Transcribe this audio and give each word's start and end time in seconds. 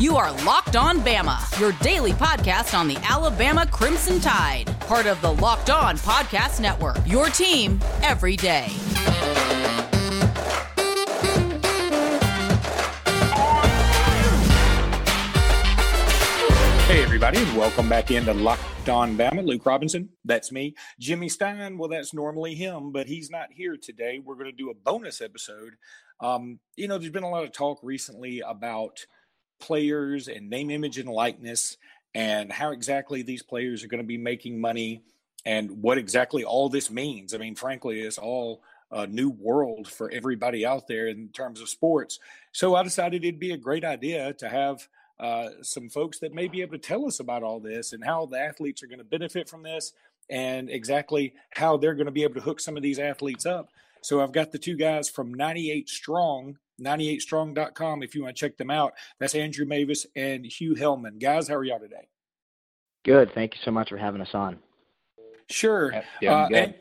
You 0.00 0.16
are 0.16 0.32
Locked 0.46 0.76
On 0.76 1.00
Bama, 1.00 1.60
your 1.60 1.72
daily 1.82 2.12
podcast 2.12 2.72
on 2.72 2.88
the 2.88 2.96
Alabama 3.06 3.66
Crimson 3.66 4.18
Tide, 4.18 4.64
part 4.80 5.04
of 5.04 5.20
the 5.20 5.30
Locked 5.30 5.68
On 5.68 5.98
Podcast 5.98 6.58
Network. 6.58 6.96
Your 7.04 7.28
team 7.28 7.78
every 8.00 8.34
day. 8.34 8.68
Hey, 16.86 17.02
everybody, 17.02 17.36
and 17.36 17.54
welcome 17.58 17.90
back 17.90 18.10
into 18.10 18.32
Locked 18.32 18.88
On 18.88 19.18
Bama. 19.18 19.44
Luke 19.44 19.66
Robinson, 19.66 20.08
that's 20.24 20.50
me. 20.50 20.74
Jimmy 20.98 21.28
Stein, 21.28 21.76
well, 21.76 21.90
that's 21.90 22.14
normally 22.14 22.54
him, 22.54 22.90
but 22.90 23.06
he's 23.06 23.28
not 23.28 23.52
here 23.52 23.76
today. 23.76 24.18
We're 24.18 24.36
going 24.36 24.46
to 24.46 24.52
do 24.52 24.70
a 24.70 24.74
bonus 24.74 25.20
episode. 25.20 25.74
Um, 26.20 26.58
you 26.76 26.88
know, 26.88 26.96
there's 26.96 27.12
been 27.12 27.22
a 27.22 27.28
lot 27.28 27.44
of 27.44 27.52
talk 27.52 27.80
recently 27.82 28.40
about– 28.40 29.00
players 29.60 30.28
and 30.28 30.50
name, 30.50 30.70
image, 30.70 30.98
and 30.98 31.08
likeness, 31.08 31.76
and 32.14 32.50
how 32.50 32.72
exactly 32.72 33.22
these 33.22 33.42
players 33.42 33.84
are 33.84 33.88
going 33.88 34.02
to 34.02 34.06
be 34.06 34.18
making 34.18 34.60
money 34.60 35.02
and 35.44 35.82
what 35.82 35.98
exactly 35.98 36.44
all 36.44 36.68
this 36.68 36.90
means. 36.90 37.34
I 37.34 37.38
mean, 37.38 37.54
frankly, 37.54 38.00
it's 38.00 38.18
all 38.18 38.62
a 38.90 39.06
new 39.06 39.30
world 39.30 39.88
for 39.88 40.10
everybody 40.10 40.66
out 40.66 40.88
there 40.88 41.06
in 41.06 41.28
terms 41.28 41.60
of 41.60 41.68
sports. 41.68 42.18
So 42.52 42.74
I 42.74 42.82
decided 42.82 43.24
it'd 43.24 43.38
be 43.38 43.52
a 43.52 43.56
great 43.56 43.84
idea 43.84 44.32
to 44.34 44.48
have 44.48 44.88
uh, 45.20 45.50
some 45.62 45.88
folks 45.88 46.18
that 46.18 46.34
may 46.34 46.48
be 46.48 46.62
able 46.62 46.72
to 46.72 46.78
tell 46.78 47.06
us 47.06 47.20
about 47.20 47.42
all 47.42 47.60
this 47.60 47.92
and 47.92 48.04
how 48.04 48.26
the 48.26 48.38
athletes 48.38 48.82
are 48.82 48.86
going 48.86 48.98
to 48.98 49.04
benefit 49.04 49.48
from 49.48 49.62
this 49.62 49.92
and 50.28 50.70
exactly 50.70 51.34
how 51.50 51.76
they're 51.76 51.94
going 51.94 52.06
to 52.06 52.12
be 52.12 52.22
able 52.22 52.34
to 52.34 52.40
hook 52.40 52.60
some 52.60 52.76
of 52.76 52.82
these 52.82 52.98
athletes 52.98 53.46
up. 53.46 53.68
So 54.02 54.22
I've 54.22 54.32
got 54.32 54.50
the 54.50 54.58
two 54.58 54.76
guys 54.76 55.08
from 55.08 55.34
98 55.34 55.88
Strong 55.88 56.58
98strong.com 56.80 58.02
if 58.02 58.14
you 58.14 58.22
want 58.22 58.36
to 58.36 58.40
check 58.40 58.56
them 58.56 58.70
out. 58.70 58.94
That's 59.18 59.34
Andrew 59.34 59.66
Mavis 59.66 60.06
and 60.16 60.44
Hugh 60.44 60.74
Hellman. 60.74 61.20
Guys, 61.20 61.48
how 61.48 61.54
are 61.54 61.64
y'all 61.64 61.78
today? 61.78 62.08
Good. 63.04 63.32
Thank 63.34 63.54
you 63.54 63.60
so 63.64 63.70
much 63.70 63.88
for 63.88 63.96
having 63.96 64.20
us 64.20 64.34
on. 64.34 64.58
Sure. 65.48 65.92
Yeah, 66.20 66.44
uh, 66.44 66.48
and, 66.54 66.74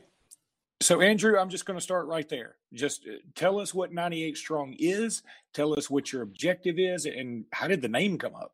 so, 0.82 1.02
Andrew, 1.02 1.38
I'm 1.38 1.50
just 1.50 1.66
going 1.66 1.78
to 1.78 1.84
start 1.84 2.08
right 2.08 2.28
there. 2.30 2.56
Just 2.74 3.06
uh, 3.06 3.18
tell 3.36 3.60
us 3.60 3.74
what 3.74 3.92
98 3.92 4.38
Strong 4.38 4.76
is, 4.80 5.24
tell 5.54 5.78
us 5.78 5.90
what 5.90 6.14
your 6.14 6.22
objective 6.22 6.80
is, 6.80 7.06
and 7.06 7.46
how 7.52 7.68
did 7.68 7.82
the 7.82 7.90
name 7.90 8.18
come 8.18 8.36
up? 8.36 8.54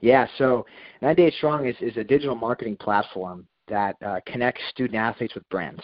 Yeah, 0.00 0.26
so 0.38 0.64
98 1.02 1.34
Strong 1.34 1.66
is, 1.66 1.76
is 1.80 1.96
a 1.98 2.04
digital 2.04 2.36
marketing 2.36 2.76
platform 2.76 3.46
that 3.68 3.96
uh, 4.04 4.20
connects 4.26 4.62
student 4.70 4.96
athletes 4.96 5.34
with 5.34 5.48
brands. 5.50 5.82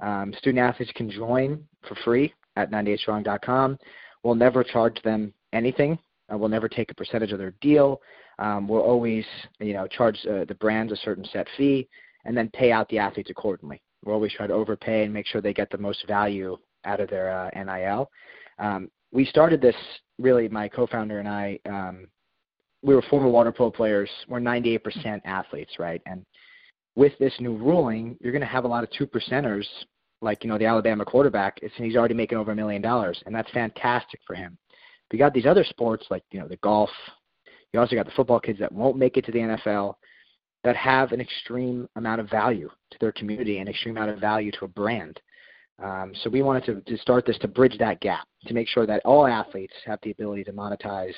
Um, 0.00 0.32
student 0.38 0.60
athletes 0.60 0.92
can 0.94 1.10
join 1.10 1.64
for 1.88 1.96
free 2.04 2.32
at 2.56 2.70
98strong.com. 2.70 3.78
We'll 4.22 4.34
never 4.34 4.62
charge 4.64 5.00
them 5.02 5.32
anything. 5.52 5.98
Uh, 6.32 6.38
we'll 6.38 6.48
never 6.48 6.68
take 6.68 6.90
a 6.90 6.94
percentage 6.94 7.32
of 7.32 7.38
their 7.38 7.54
deal. 7.60 8.00
Um, 8.38 8.68
we'll 8.68 8.82
always, 8.82 9.24
you 9.58 9.72
know, 9.72 9.86
charge 9.86 10.18
uh, 10.26 10.44
the 10.46 10.56
brands 10.60 10.92
a 10.92 10.96
certain 10.96 11.24
set 11.32 11.46
fee 11.56 11.88
and 12.24 12.36
then 12.36 12.48
pay 12.52 12.72
out 12.72 12.88
the 12.88 12.98
athletes 12.98 13.30
accordingly. 13.30 13.82
We'll 14.04 14.14
always 14.14 14.32
try 14.32 14.46
to 14.46 14.54
overpay 14.54 15.04
and 15.04 15.12
make 15.12 15.26
sure 15.26 15.40
they 15.40 15.52
get 15.52 15.70
the 15.70 15.78
most 15.78 16.06
value 16.06 16.56
out 16.84 17.00
of 17.00 17.10
their 17.10 17.30
uh, 17.30 17.50
NIL. 17.64 18.10
Um, 18.58 18.90
we 19.12 19.24
started 19.24 19.60
this 19.60 19.76
really, 20.18 20.48
my 20.48 20.68
co-founder 20.68 21.18
and 21.18 21.28
I. 21.28 21.58
Um, 21.68 22.06
we 22.82 22.94
were 22.94 23.02
former 23.02 23.28
water 23.28 23.52
polo 23.52 23.70
players. 23.70 24.08
We're 24.28 24.40
98% 24.40 25.20
athletes, 25.24 25.72
right? 25.78 26.00
And 26.06 26.24
with 26.94 27.12
this 27.18 27.34
new 27.40 27.56
ruling, 27.56 28.16
you're 28.20 28.32
going 28.32 28.40
to 28.40 28.46
have 28.46 28.64
a 28.64 28.68
lot 28.68 28.84
of 28.84 28.90
two 28.90 29.06
percenters 29.06 29.66
like 30.22 30.44
you 30.44 30.50
know 30.50 30.58
the 30.58 30.66
Alabama 30.66 31.04
quarterback, 31.04 31.58
and 31.62 31.70
he's 31.76 31.96
already 31.96 32.14
making 32.14 32.38
over 32.38 32.52
a 32.52 32.56
million 32.56 32.82
dollars, 32.82 33.22
and 33.26 33.34
that's 33.34 33.50
fantastic 33.50 34.20
for 34.26 34.34
him. 34.34 34.56
But 35.08 35.14
you 35.14 35.18
got 35.18 35.34
these 35.34 35.46
other 35.46 35.64
sports 35.64 36.06
like 36.10 36.24
you 36.30 36.40
know 36.40 36.48
the 36.48 36.56
golf. 36.58 36.90
You 37.72 37.80
also 37.80 37.96
got 37.96 38.06
the 38.06 38.12
football 38.12 38.40
kids 38.40 38.58
that 38.58 38.72
won't 38.72 38.96
make 38.96 39.16
it 39.16 39.24
to 39.26 39.32
the 39.32 39.38
NFL, 39.38 39.94
that 40.64 40.76
have 40.76 41.12
an 41.12 41.20
extreme 41.20 41.88
amount 41.96 42.20
of 42.20 42.28
value 42.28 42.68
to 42.90 42.98
their 43.00 43.12
community, 43.12 43.58
and 43.58 43.68
extreme 43.68 43.96
amount 43.96 44.10
of 44.10 44.18
value 44.18 44.50
to 44.52 44.64
a 44.64 44.68
brand. 44.68 45.20
Um, 45.82 46.12
so 46.22 46.28
we 46.28 46.42
wanted 46.42 46.64
to, 46.66 46.80
to 46.82 47.00
start 47.00 47.24
this 47.24 47.38
to 47.38 47.48
bridge 47.48 47.78
that 47.78 48.00
gap, 48.00 48.26
to 48.46 48.54
make 48.54 48.68
sure 48.68 48.86
that 48.86 49.00
all 49.04 49.26
athletes 49.26 49.72
have 49.86 49.98
the 50.02 50.10
ability 50.10 50.44
to 50.44 50.52
monetize 50.52 51.14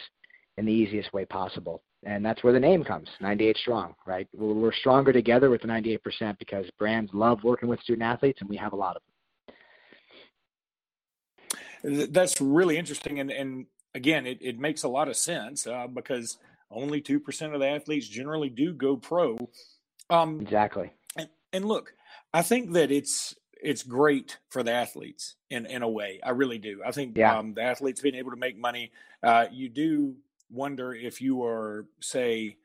in 0.57 0.67
the 0.67 0.73
easiest 0.73 1.13
way 1.13 1.25
possible 1.25 1.83
and 2.05 2.25
that's 2.25 2.43
where 2.43 2.53
the 2.53 2.61
name 2.61 2.85
comes 2.85 3.09
98 3.21 3.57
strong 3.57 3.95
right? 4.07 4.29
We're 4.33 4.73
stronger 4.73 5.13
together 5.13 5.51
with 5.51 5.63
the 5.63 5.69
98% 5.69 6.39
because 6.39 6.67
brands 6.79 7.13
love 7.15 7.45
working 7.45 7.69
with 7.69 7.81
student 7.81 8.03
athletes 8.03 8.41
and 8.41 8.49
we 8.49 8.57
have 8.57 8.73
a 8.73 8.77
lot 8.77 8.97
of 8.97 9.03
them. 11.85 12.09
That's 12.13 12.41
really 12.41 12.79
interesting 12.79 13.21
and, 13.21 13.31
and 13.31 13.67
again 13.95 14.27
it, 14.27 14.39
it 14.41 14.59
makes 14.59 14.83
a 14.83 14.89
lot 14.89 15.09
of 15.09 15.17
sense 15.17 15.67
uh, 15.67 15.87
because 15.87 16.39
only 16.71 17.03
2% 17.03 17.55
of 17.55 17.61
the 17.61 17.69
athletes 17.69 18.09
generally 18.09 18.49
do 18.49 18.73
go 18.73 18.97
pro. 18.97 19.37
Um, 20.11 20.41
exactly. 20.41 20.93
and, 21.17 21.29
and 21.53 21.65
look 21.65 21.95
i 22.35 22.43
think 22.43 22.73
that 22.73 22.91
it's 22.91 23.35
it's 23.63 23.83
great 23.83 24.39
for 24.51 24.63
the 24.63 24.73
athletes 24.73 25.37
in 25.49 25.67
in 25.67 25.83
a 25.83 25.89
way. 25.89 26.21
I 26.23 26.31
really 26.31 26.59
do. 26.59 26.83
I 26.85 26.91
think 26.91 27.17
yeah. 27.17 27.39
um, 27.39 27.55
the 27.55 27.63
athletes 27.63 28.01
being 28.01 28.17
able 28.17 28.33
to 28.33 28.37
make 28.37 28.59
money 28.59 28.91
uh, 29.23 29.47
you 29.51 29.69
do 29.69 30.17
wonder 30.53 30.95
if 30.95 31.21
you 31.21 31.45
are, 31.45 31.87
say, 32.01 32.57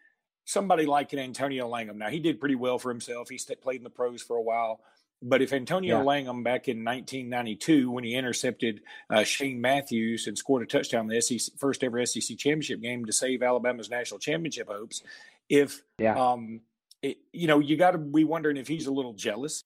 somebody 0.46 0.86
like 0.86 1.14
an 1.14 1.20
Antonio 1.20 1.68
Langham. 1.68 1.98
Now, 1.98 2.09
he 2.09 2.20
did 2.20 2.40
pretty 2.40 2.56
well 2.56 2.80
for 2.80 2.90
himself. 2.90 3.30
He 3.30 3.40
played 3.62 3.78
in 3.78 3.84
the 3.84 3.90
pros 3.90 4.22
for 4.22 4.38
a 4.38 4.42
while. 4.42 4.81
But 5.22 5.42
if 5.42 5.52
Antonio 5.52 5.98
yeah. 5.98 6.03
Langham 6.03 6.44
back 6.44 6.68
in 6.68 6.86
1992, 6.86 7.90
when 7.90 8.03
he 8.03 8.14
intercepted 8.14 8.81
uh, 9.09 9.24
Shane 9.24 9.59
Matthews 9.59 10.28
and 10.28 10.38
scored 10.38 10.62
a 10.62 10.68
touchdown 10.68 11.09
in 11.09 11.16
the 11.16 11.22
SEC, 11.22 11.58
first 11.58 11.84
ever 11.84 12.06
SEC 12.06 12.38
championship 12.38 12.81
game 12.81 13.06
to 13.06 13.14
save 13.14 13.42
Alabama's 13.42 13.90
national 13.90 14.19
championship 14.19 14.68
hopes, 14.68 15.02
if 15.50 15.81
yeah. 15.98 16.16
um, 16.16 16.62
it, 17.02 17.18
you 17.34 17.48
know, 17.48 17.59
you 17.59 17.78
got 17.78 17.92
to 17.92 17.98
be 17.98 18.24
wondering 18.24 18.58
if 18.58 18.68
he's 18.68 18.86
a 18.86 18.92
little 18.92 19.14
jealous. 19.14 19.64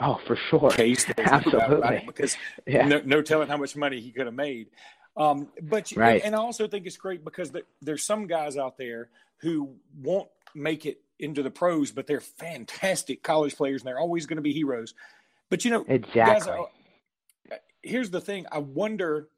Oh, 0.00 0.20
for 0.26 0.36
sure. 0.36 0.70
Case 0.70 1.06
Absolutely. 1.16 2.02
because 2.06 2.36
yeah. 2.66 2.86
no, 2.86 3.00
no 3.04 3.22
telling 3.22 3.48
how 3.48 3.56
much 3.56 3.76
money 3.76 4.00
he 4.00 4.10
could 4.10 4.26
have 4.26 4.34
made. 4.34 4.68
Um, 5.16 5.48
but 5.62 5.92
right. 5.96 6.22
and 6.24 6.34
I 6.34 6.38
also 6.38 6.66
think 6.66 6.86
it's 6.86 6.96
great 6.96 7.24
because 7.24 7.52
there's 7.80 8.02
some 8.02 8.26
guys 8.26 8.56
out 8.56 8.76
there 8.78 9.10
who 9.38 9.76
won't 10.00 10.28
make 10.54 10.86
it 10.86 11.00
into 11.18 11.42
the 11.42 11.50
pros, 11.50 11.92
but 11.92 12.06
they're 12.06 12.20
fantastic 12.20 13.22
college 13.22 13.56
players 13.56 13.82
and 13.82 13.88
they're 13.88 13.98
always 13.98 14.26
going 14.26 14.36
to 14.36 14.42
be 14.42 14.52
heroes. 14.52 14.94
But 15.50 15.64
you 15.64 15.70
know, 15.70 15.84
exactly. 15.86 16.14
Guys, 16.22 16.48
uh, 16.48 17.56
here's 17.82 18.10
the 18.10 18.20
thing: 18.20 18.46
I 18.50 18.58
wonder. 18.58 19.28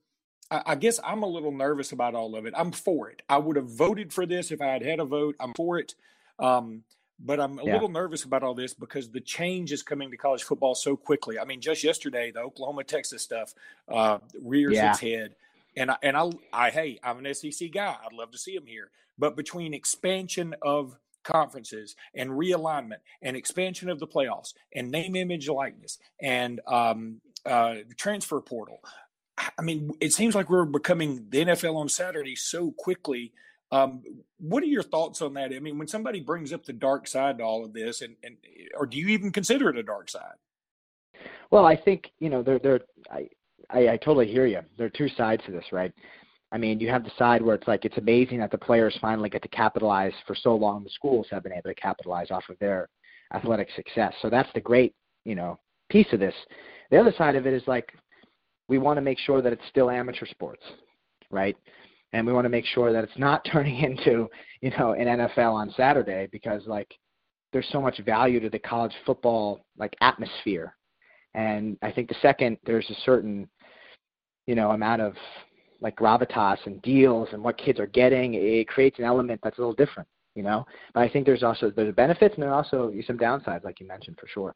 I 0.49 0.77
guess 0.77 1.01
I'm 1.03 1.25
a 1.25 1.27
little 1.27 1.51
nervous 1.51 1.91
about 1.91 2.15
all 2.15 2.37
of 2.37 2.47
it. 2.47 2.55
I'm 2.57 2.71
for 2.71 3.11
it. 3.11 3.21
I 3.29 3.37
would 3.37 3.57
have 3.57 3.69
voted 3.69 4.13
for 4.13 4.27
this 4.27 4.53
if 4.53 4.63
I 4.63 4.67
had 4.67 4.83
had 4.83 5.01
a 5.01 5.05
vote. 5.05 5.35
I'm 5.41 5.53
for 5.55 5.77
it. 5.81 5.97
Um, 6.39 6.85
but 7.19 7.41
I'm 7.41 7.59
a 7.59 7.65
yeah. 7.65 7.73
little 7.73 7.89
nervous 7.89 8.25
about 8.25 8.43
all 8.43 8.55
this 8.55 8.75
because 8.75 9.11
the 9.11 9.21
change 9.21 9.73
is 9.73 9.83
coming 9.83 10.11
to 10.11 10.17
college 10.17 10.45
football 10.45 10.75
so 10.75 10.97
quickly. 10.97 11.39
I 11.39 11.45
mean, 11.45 11.61
just 11.61 11.83
yesterday, 11.83 12.31
the 12.31 12.41
Oklahoma 12.41 12.85
Texas 12.85 13.23
stuff 13.23 13.55
uh, 13.89 14.19
rears 14.41 14.75
yeah. 14.75 14.91
its 14.91 15.01
head. 15.01 15.35
And 15.77 15.91
I, 15.91 15.97
and 16.03 16.17
I, 16.17 16.31
I, 16.53 16.71
hey, 16.71 16.99
I'm 17.03 17.25
an 17.25 17.35
SEC 17.35 17.71
guy. 17.73 17.97
I'd 18.05 18.13
love 18.13 18.31
to 18.33 18.39
see 18.39 18.55
him 18.55 18.67
here. 18.67 18.91
But 19.19 19.37
between 19.37 19.75
expansion 19.75 20.55
of 20.63 20.97
conferences 21.25 21.97
and 22.15 22.31
realignment 22.31 23.01
and 23.21 23.37
expansion 23.37 23.89
of 23.89 23.99
the 23.99 24.07
playoffs 24.07 24.55
and 24.75 24.91
name, 24.91 25.17
image, 25.17 25.49
likeness 25.49 25.99
and 26.21 26.61
um, 26.67 27.21
uh, 27.45 27.77
transfer 27.97 28.41
portal, 28.41 28.81
I 29.59 29.63
mean, 29.63 29.91
it 30.01 30.13
seems 30.13 30.35
like 30.35 30.49
we're 30.49 30.65
becoming 30.65 31.27
the 31.29 31.45
NFL 31.45 31.77
on 31.77 31.89
Saturday 31.89 32.37
so 32.37 32.73
quickly. 32.79 33.33
Um, 33.71 34.03
what 34.39 34.63
are 34.63 34.67
your 34.67 34.83
thoughts 34.83 35.21
on 35.21 35.35
that? 35.35 35.53
I 35.53 35.59
mean, 35.59 35.77
when 35.79 35.89
somebody 35.89 36.21
brings 36.21 36.53
up 36.53 36.65
the 36.65 36.73
dark 36.73 37.07
side 37.07 37.39
to 37.39 37.45
all 37.45 37.65
of 37.65 37.73
this, 37.73 38.01
and, 38.01 38.17
and 38.23 38.37
or 38.77 38.87
do 38.87 38.97
you 38.97 39.09
even 39.09 39.33
consider 39.33 39.69
it 39.69 39.77
a 39.77 39.83
dark 39.83 40.09
side? 40.09 40.37
Well, 41.51 41.67
I 41.67 41.77
think 41.77 42.13
you 42.19 42.31
know 42.31 42.43
there 42.43 42.59
there 42.59 42.81
I 43.11 43.29
I, 43.71 43.91
I 43.91 43.97
totally 43.97 44.27
hear 44.27 44.47
you. 44.47 44.61
There 44.77 44.87
are 44.87 44.91
two 44.91 45.09
sides 45.11 45.43
to 45.47 45.53
this, 45.53 45.65
right? 45.73 45.93
I 46.53 46.59
mean, 46.59 46.79
you 46.79 46.89
have 46.89 47.05
the 47.05 47.11
side 47.19 47.43
where 47.43 47.57
it's 47.57 47.67
like 47.67 47.85
it's 47.85 47.99
amazing 47.99 48.39
that 48.39 48.51
the 48.51 48.59
players 48.59 48.97
finally 49.01 49.29
get 49.29 49.43
to 49.43 49.49
capitalize. 49.49 50.13
For 50.27 50.35
so 50.35 50.55
long, 50.55 50.85
the 50.85 50.91
schools 50.91 51.27
have 51.31 51.43
been 51.43 51.53
able 51.53 51.71
to 51.71 51.75
capitalize 51.75 52.31
off 52.31 52.45
of 52.49 52.59
their 52.61 52.89
athletic 53.35 53.69
success. 53.75 54.15
So 54.23 54.31
that's 54.31 54.49
the 54.55 54.61
great, 54.61 54.95
you 55.25 55.35
know, 55.35 55.59
piece 55.91 56.07
of 56.13 56.21
this. 56.21 56.35
The 56.91 56.99
other 56.99 57.13
side 57.19 57.35
of 57.37 57.47
it 57.47 57.53
is 57.53 57.63
like 57.67 57.93
we 58.69 58.79
want 58.79 58.97
to 58.97 59.03
make 59.03 59.19
sure 59.19 59.43
that 59.43 59.53
it's 59.53 59.67
still 59.69 59.91
amateur 59.91 60.27
sports, 60.27 60.63
right? 61.31 61.57
And 62.13 62.27
we 62.27 62.33
want 62.33 62.45
to 62.45 62.51
make 62.51 62.67
sure 62.67 62.93
that 62.93 63.05
it's 63.05 63.19
not 63.19 63.45
turning 63.53 63.81
into, 63.81 64.29
you 64.61 64.71
know, 64.79 64.93
an 64.93 65.07
NFL 65.07 65.53
on 65.53 65.75
Saturday 65.77 66.29
because 66.31 66.63
like 66.67 66.93
there's 67.53 67.69
so 67.71 67.81
much 67.81 67.99
value 68.05 68.41
to 68.41 68.51
the 68.51 68.59
college 68.59 68.95
football 69.05 69.65
like 69.77 69.95
atmosphere. 70.01 70.77
And 71.35 71.77
I 71.83 71.91
think 71.91 72.09
the 72.09 72.17
second 72.23 72.57
there's 72.65 72.89
a 72.91 73.01
certain 73.05 73.49
you 74.47 74.55
know 74.55 74.71
amount 74.71 75.03
of 75.03 75.15
like 75.81 75.97
gravitas 75.97 76.59
and 76.67 76.81
deals 76.83 77.29
and 77.33 77.43
what 77.43 77.59
kids 77.59 77.79
are 77.79 77.87
getting, 77.87 78.35
it 78.35 78.69
creates 78.69 78.99
an 78.99 79.05
element 79.05 79.41
that's 79.43 79.59
a 79.59 79.61
little 79.61 79.75
different, 79.75 80.09
you 80.35 80.43
know. 80.43 80.67
But 80.95 81.03
I 81.03 81.09
think 81.09 81.27
there's 81.27 81.43
also 81.43 81.71
there's 81.71 81.95
benefits 81.95 82.35
and 82.35 82.43
there 82.43 82.51
are 82.51 82.57
also 82.57 82.93
some 83.07 83.19
downsides, 83.19 83.65
like 83.65 83.81
you 83.81 83.87
mentioned, 83.87 84.17
for 84.19 84.27
sure. 84.27 84.55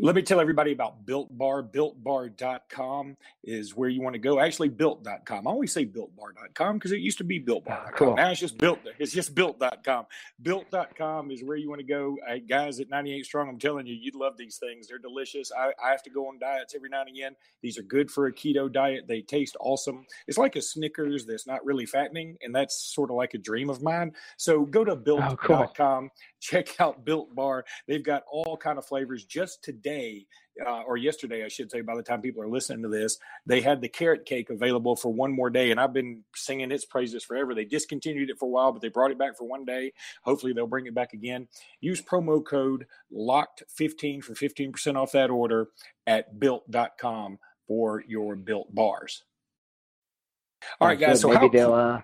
Let 0.00 0.14
me 0.14 0.22
tell 0.22 0.38
everybody 0.38 0.70
about 0.70 1.04
Built 1.06 1.36
Bar. 1.36 1.64
BuiltBar.com 1.64 3.16
is 3.42 3.74
where 3.74 3.88
you 3.88 4.00
want 4.00 4.14
to 4.14 4.20
go. 4.20 4.38
Actually, 4.38 4.68
Built.com. 4.68 5.48
I 5.48 5.50
always 5.50 5.72
say 5.72 5.84
BuiltBar.com 5.84 6.76
because 6.76 6.92
it 6.92 7.00
used 7.00 7.18
to 7.18 7.24
be 7.24 7.40
BuiltBar.com. 7.40 7.84
Ah, 7.86 7.90
cool. 7.96 8.14
Now 8.14 8.30
it's 8.30 8.38
just 8.38 8.58
Built. 8.58 8.78
It's 9.00 9.12
just 9.12 9.34
Built.com. 9.34 10.06
Built.com 10.40 11.32
is 11.32 11.42
where 11.42 11.56
you 11.56 11.68
want 11.68 11.80
to 11.80 11.86
go. 11.86 12.16
Hey, 12.28 12.38
guys 12.38 12.78
at 12.78 12.88
98 12.88 13.24
Strong, 13.24 13.48
I'm 13.48 13.58
telling 13.58 13.88
you, 13.88 13.94
you'd 14.00 14.14
love 14.14 14.36
these 14.38 14.58
things. 14.58 14.86
They're 14.86 14.98
delicious. 14.98 15.50
I, 15.50 15.72
I 15.84 15.90
have 15.90 16.04
to 16.04 16.10
go 16.10 16.28
on 16.28 16.38
diets 16.38 16.76
every 16.76 16.90
now 16.90 17.00
and 17.00 17.10
again. 17.10 17.34
These 17.60 17.76
are 17.76 17.82
good 17.82 18.08
for 18.08 18.26
a 18.26 18.32
keto 18.32 18.72
diet. 18.72 19.08
They 19.08 19.22
taste 19.22 19.56
awesome. 19.58 20.06
It's 20.28 20.38
like 20.38 20.54
a 20.54 20.62
Snickers 20.62 21.26
that's 21.26 21.48
not 21.48 21.64
really 21.64 21.86
fattening, 21.86 22.36
and 22.40 22.54
that's 22.54 22.94
sort 22.94 23.10
of 23.10 23.16
like 23.16 23.34
a 23.34 23.38
dream 23.38 23.68
of 23.68 23.82
mine. 23.82 24.12
So 24.36 24.64
go 24.64 24.84
to 24.84 24.94
Built.com. 24.94 25.34
Oh, 25.40 25.66
cool 25.74 26.08
check 26.40 26.80
out 26.80 27.04
Built 27.04 27.34
Bar. 27.34 27.64
They've 27.86 28.02
got 28.02 28.24
all 28.30 28.56
kind 28.56 28.78
of 28.78 28.86
flavors. 28.86 29.24
Just 29.24 29.62
today, 29.62 29.87
uh, 30.66 30.82
or 30.82 30.96
yesterday, 30.96 31.44
I 31.44 31.48
should 31.48 31.70
say, 31.70 31.80
by 31.80 31.94
the 31.94 32.02
time 32.02 32.20
people 32.20 32.42
are 32.42 32.48
listening 32.48 32.82
to 32.82 32.88
this, 32.88 33.18
they 33.46 33.60
had 33.60 33.80
the 33.80 33.88
carrot 33.88 34.26
cake 34.26 34.50
available 34.50 34.96
for 34.96 35.12
one 35.12 35.32
more 35.32 35.50
day, 35.50 35.70
and 35.70 35.80
I've 35.80 35.92
been 35.92 36.24
singing 36.34 36.72
its 36.72 36.84
praises 36.84 37.24
forever. 37.24 37.54
They 37.54 37.64
discontinued 37.64 38.30
it 38.30 38.38
for 38.38 38.46
a 38.46 38.50
while, 38.50 38.72
but 38.72 38.82
they 38.82 38.88
brought 38.88 39.10
it 39.10 39.18
back 39.18 39.36
for 39.36 39.46
one 39.46 39.64
day. 39.64 39.92
Hopefully, 40.22 40.52
they'll 40.52 40.66
bring 40.66 40.86
it 40.86 40.94
back 40.94 41.12
again. 41.12 41.48
Use 41.80 42.02
promo 42.02 42.44
code 42.44 42.86
LOCKED15 43.12 44.24
for 44.24 44.34
15% 44.34 44.96
off 44.96 45.12
that 45.12 45.30
order 45.30 45.68
at 46.06 46.38
built.com 46.40 47.38
for 47.66 48.02
your 48.06 48.34
built 48.34 48.74
bars. 48.74 49.24
All 50.80 50.88
right, 50.88 50.98
guys. 50.98 51.20
So 51.20 51.28
maybe 51.28 51.40
how, 51.40 51.48
they'll 51.48 51.74
uh, 51.74 52.02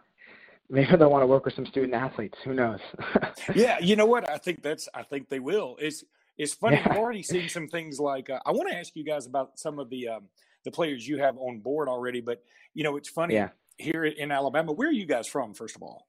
maybe 0.69 0.97
they'll 0.97 1.11
want 1.11 1.23
to 1.23 1.27
work 1.27 1.45
with 1.45 1.55
some 1.55 1.67
student 1.67 1.95
athletes. 1.95 2.39
Who 2.45 2.55
knows? 2.55 2.81
yeah, 3.55 3.79
you 3.81 3.97
know 3.97 4.07
what? 4.07 4.29
I 4.31 4.39
think 4.39 4.63
that's. 4.63 4.89
I 4.95 5.03
think 5.03 5.29
they 5.29 5.41
will. 5.41 5.77
It's 5.81 6.05
it's 6.39 6.55
funny. 6.61 6.77
Yeah. 6.77 6.89
We've 6.89 6.99
already 6.99 7.23
seen 7.23 7.49
some 7.49 7.69
things 7.69 7.99
like. 7.99 8.31
Uh, 8.31 8.41
I 8.45 8.53
want 8.53 8.71
to 8.71 8.77
ask 8.77 8.95
you 8.97 9.05
guys 9.05 9.27
about 9.27 9.59
some 9.59 9.79
of 9.79 9.91
the 9.91 10.09
um, 10.09 10.25
the 10.65 10.71
players 10.71 11.07
you 11.07 11.19
have 11.19 11.37
on 11.39 11.61
board 11.61 11.89
already. 11.89 12.21
But 12.21 12.43
you 12.75 12.85
know, 12.85 12.97
it's 12.97 13.09
funny 13.09 13.35
yeah. 13.35 13.51
here 13.79 14.05
in 14.05 14.31
Alabama. 14.31 14.73
Where 14.73 14.89
are 14.89 14.93
you 14.93 15.07
guys 15.07 15.27
from? 15.27 15.55
First 15.55 15.77
of 15.77 15.83
all, 15.83 16.07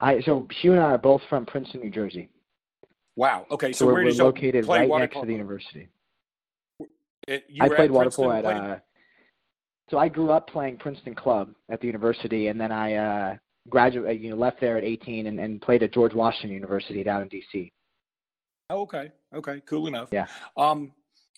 I 0.00 0.20
so 0.20 0.46
Hugh 0.60 0.72
and 0.72 0.80
I 0.80 0.92
are 0.92 0.98
both 0.98 1.22
from 1.28 1.46
Princeton, 1.46 1.80
New 1.80 1.90
Jersey. 1.90 2.28
Wow. 3.16 3.46
Okay. 3.50 3.72
So, 3.72 3.80
so 3.80 3.86
we're, 3.86 4.04
we're 4.04 4.12
located 4.12 4.66
right 4.66 4.88
next 4.88 5.14
polo? 5.14 5.24
to 5.24 5.26
the 5.26 5.32
university. 5.32 5.88
It, 7.26 7.44
I 7.60 7.68
played 7.68 7.90
water 7.90 8.10
polo 8.10 8.32
at. 8.32 8.44
Uh, 8.44 8.76
so 9.90 9.98
I 9.98 10.08
grew 10.08 10.30
up 10.30 10.48
playing 10.48 10.76
Princeton 10.76 11.14
club 11.14 11.50
at 11.70 11.80
the 11.80 11.86
university, 11.86 12.48
and 12.48 12.60
then 12.60 12.70
I 12.70 12.94
uh, 12.94 13.36
graduated, 13.68 14.22
you 14.22 14.30
know, 14.30 14.36
left 14.36 14.60
there 14.60 14.76
at 14.76 14.84
18 14.84 15.26
and, 15.26 15.40
and 15.40 15.60
played 15.60 15.82
at 15.82 15.92
George 15.92 16.14
Washington 16.14 16.50
University 16.50 17.02
down 17.02 17.22
in 17.22 17.28
D.C. 17.28 17.72
Oh, 18.70 18.82
okay. 18.82 19.10
Okay. 19.34 19.62
Cool 19.66 19.86
enough. 19.86 20.08
Yeah. 20.12 20.26
Um, 20.56 20.92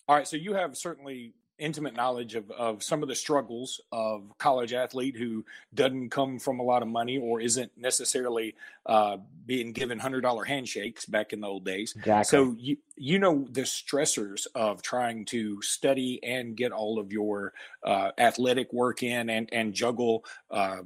all 0.07 0.15
right. 0.15 0.27
So 0.27 0.35
you 0.35 0.53
have 0.53 0.75
certainly 0.75 1.33
intimate 1.57 1.95
knowledge 1.95 2.33
of, 2.33 2.49
of 2.51 2.83
some 2.83 3.03
of 3.03 3.07
the 3.07 3.15
struggles 3.15 3.79
of 3.91 4.23
college 4.39 4.73
athlete 4.73 5.15
who 5.15 5.45
doesn't 5.75 6.09
come 6.09 6.39
from 6.39 6.59
a 6.59 6.63
lot 6.63 6.81
of 6.81 6.87
money 6.87 7.19
or 7.19 7.39
isn't 7.39 7.71
necessarily 7.77 8.55
uh, 8.87 9.15
being 9.45 9.71
given 9.71 9.99
hundred 9.99 10.21
dollar 10.21 10.43
handshakes 10.43 11.05
back 11.05 11.31
in 11.31 11.39
the 11.39 11.47
old 11.47 11.63
days. 11.63 11.93
Exactly. 11.95 12.23
So 12.25 12.55
you 12.57 12.77
you 12.97 13.19
know 13.19 13.47
the 13.51 13.61
stressors 13.61 14.47
of 14.55 14.81
trying 14.81 15.23
to 15.25 15.61
study 15.61 16.19
and 16.23 16.57
get 16.57 16.71
all 16.71 16.99
of 16.99 17.13
your 17.13 17.53
uh, 17.85 18.11
athletic 18.17 18.73
work 18.73 19.03
in 19.03 19.29
and 19.29 19.47
and 19.53 19.73
juggle 19.73 20.25
uh, 20.49 20.81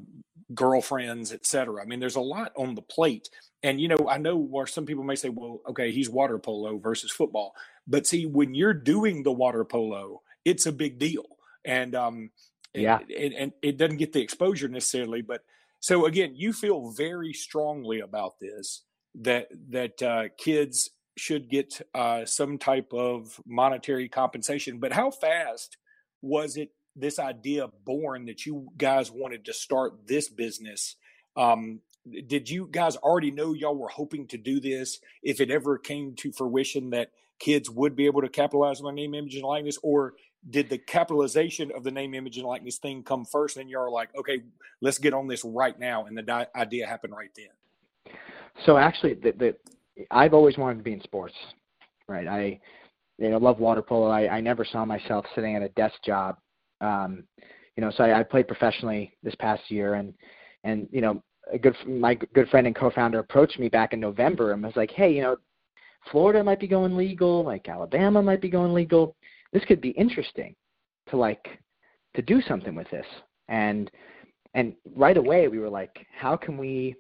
girlfriends, 0.53 1.33
etc. 1.33 1.81
I 1.81 1.85
mean, 1.85 1.99
there's 1.99 2.17
a 2.17 2.21
lot 2.21 2.51
on 2.55 2.75
the 2.75 2.81
plate. 2.81 3.29
And 3.65 3.81
you 3.81 3.87
know, 3.87 4.07
I 4.07 4.19
know 4.19 4.37
where 4.37 4.67
some 4.67 4.85
people 4.85 5.03
may 5.03 5.15
say, 5.15 5.29
"Well, 5.29 5.59
okay, 5.69 5.91
he's 5.91 6.07
water 6.07 6.37
polo 6.37 6.77
versus 6.77 7.11
football," 7.11 7.55
but 7.87 8.05
see, 8.05 8.27
when 8.27 8.53
you're 8.53 8.75
doing 8.75 9.23
the 9.23 9.31
water 9.31 9.65
polo, 9.65 10.21
it's 10.45 10.67
a 10.67 10.71
big 10.71 10.99
deal, 10.99 11.25
and 11.65 11.95
um, 11.95 12.29
yeah, 12.75 12.99
and, 13.17 13.33
and 13.33 13.53
it 13.63 13.77
doesn't 13.77 13.97
get 13.97 14.13
the 14.13 14.21
exposure 14.21 14.67
necessarily. 14.67 15.23
But 15.23 15.41
so 15.79 16.05
again, 16.05 16.33
you 16.35 16.53
feel 16.53 16.91
very 16.91 17.33
strongly 17.33 18.01
about 18.01 18.39
this 18.39 18.83
that 19.15 19.47
that 19.71 20.03
uh, 20.03 20.23
kids 20.37 20.91
should 21.17 21.49
get 21.49 21.81
uh, 21.95 22.23
some 22.25 22.59
type 22.59 22.93
of 22.93 23.41
monetary 23.47 24.09
compensation. 24.09 24.77
But 24.77 24.93
how 24.93 25.09
fast 25.09 25.77
was 26.21 26.55
it 26.55 26.69
this 26.95 27.17
idea 27.17 27.67
born 27.83 28.27
that 28.27 28.45
you 28.45 28.67
guys 28.77 29.09
wanted 29.11 29.45
to 29.45 29.53
start 29.53 30.05
this 30.05 30.29
business? 30.29 30.97
Um, 31.35 31.81
did 32.27 32.49
you 32.49 32.67
guys 32.71 32.95
already 32.97 33.31
know 33.31 33.53
y'all 33.53 33.75
were 33.75 33.89
hoping 33.89 34.27
to 34.27 34.37
do 34.37 34.59
this 34.59 34.99
if 35.23 35.41
it 35.41 35.49
ever 35.49 35.77
came 35.77 36.15
to 36.15 36.31
fruition 36.31 36.91
that 36.91 37.11
kids 37.39 37.69
would 37.69 37.95
be 37.95 38.05
able 38.05 38.21
to 38.21 38.29
capitalize 38.29 38.79
on 38.79 38.85
their 38.85 38.93
name, 38.93 39.13
image, 39.13 39.35
and 39.35 39.43
likeness, 39.43 39.77
or 39.83 40.13
did 40.49 40.69
the 40.69 40.77
capitalization 40.77 41.71
of 41.75 41.83
the 41.83 41.91
name, 41.91 42.13
image, 42.13 42.37
and 42.37 42.45
likeness 42.45 42.77
thing 42.77 43.03
come 43.03 43.25
first? 43.25 43.57
And 43.57 43.69
you're 43.69 43.89
like, 43.89 44.09
okay, 44.15 44.41
let's 44.81 44.99
get 44.99 45.13
on 45.13 45.27
this 45.27 45.43
right 45.43 45.77
now, 45.77 46.05
and 46.05 46.17
the 46.17 46.21
di- 46.21 46.47
idea 46.55 46.87
happened 46.87 47.13
right 47.15 47.31
then. 47.35 48.15
So 48.65 48.77
actually, 48.77 49.15
the, 49.15 49.31
the 49.31 49.55
I've 50.11 50.33
always 50.33 50.57
wanted 50.57 50.77
to 50.77 50.83
be 50.83 50.93
in 50.93 51.01
sports, 51.01 51.35
right? 52.07 52.27
I 52.27 52.59
you 53.17 53.29
know 53.29 53.37
love 53.37 53.59
water 53.59 53.81
polo. 53.81 54.07
I, 54.07 54.37
I 54.37 54.41
never 54.41 54.63
saw 54.63 54.85
myself 54.85 55.25
sitting 55.33 55.55
at 55.55 55.61
a 55.61 55.69
desk 55.69 55.95
job 56.05 56.37
um, 56.81 57.23
you 57.75 57.81
know, 57.83 57.91
so 57.95 58.03
I, 58.03 58.19
I 58.19 58.23
played 58.23 58.47
professionally 58.47 59.13
this 59.23 59.35
past 59.35 59.63
year, 59.69 59.95
and 59.95 60.13
and 60.63 60.87
you 60.91 61.01
know, 61.01 61.23
a 61.51 61.57
good 61.57 61.75
my 61.87 62.15
good 62.15 62.49
friend 62.49 62.67
and 62.67 62.75
co-founder 62.75 63.19
approached 63.19 63.59
me 63.59 63.69
back 63.69 63.93
in 63.93 63.99
November 63.99 64.51
and 64.51 64.63
was 64.63 64.75
like, 64.75 64.91
hey, 64.91 65.13
you 65.13 65.21
know, 65.21 65.37
Florida 66.11 66.43
might 66.43 66.59
be 66.59 66.67
going 66.67 66.95
legal, 66.95 67.43
like 67.43 67.67
Alabama 67.67 68.21
might 68.21 68.41
be 68.41 68.49
going 68.49 68.73
legal. 68.73 69.15
This 69.53 69.65
could 69.65 69.81
be 69.81 69.89
interesting 69.91 70.55
to 71.09 71.17
like 71.17 71.47
to 72.15 72.21
do 72.21 72.41
something 72.41 72.75
with 72.75 72.89
this. 72.89 73.05
And 73.47 73.91
and 74.53 74.73
right 74.95 75.17
away 75.17 75.47
we 75.47 75.59
were 75.59 75.69
like, 75.69 76.05
how 76.17 76.35
can 76.35 76.57
we 76.57 76.95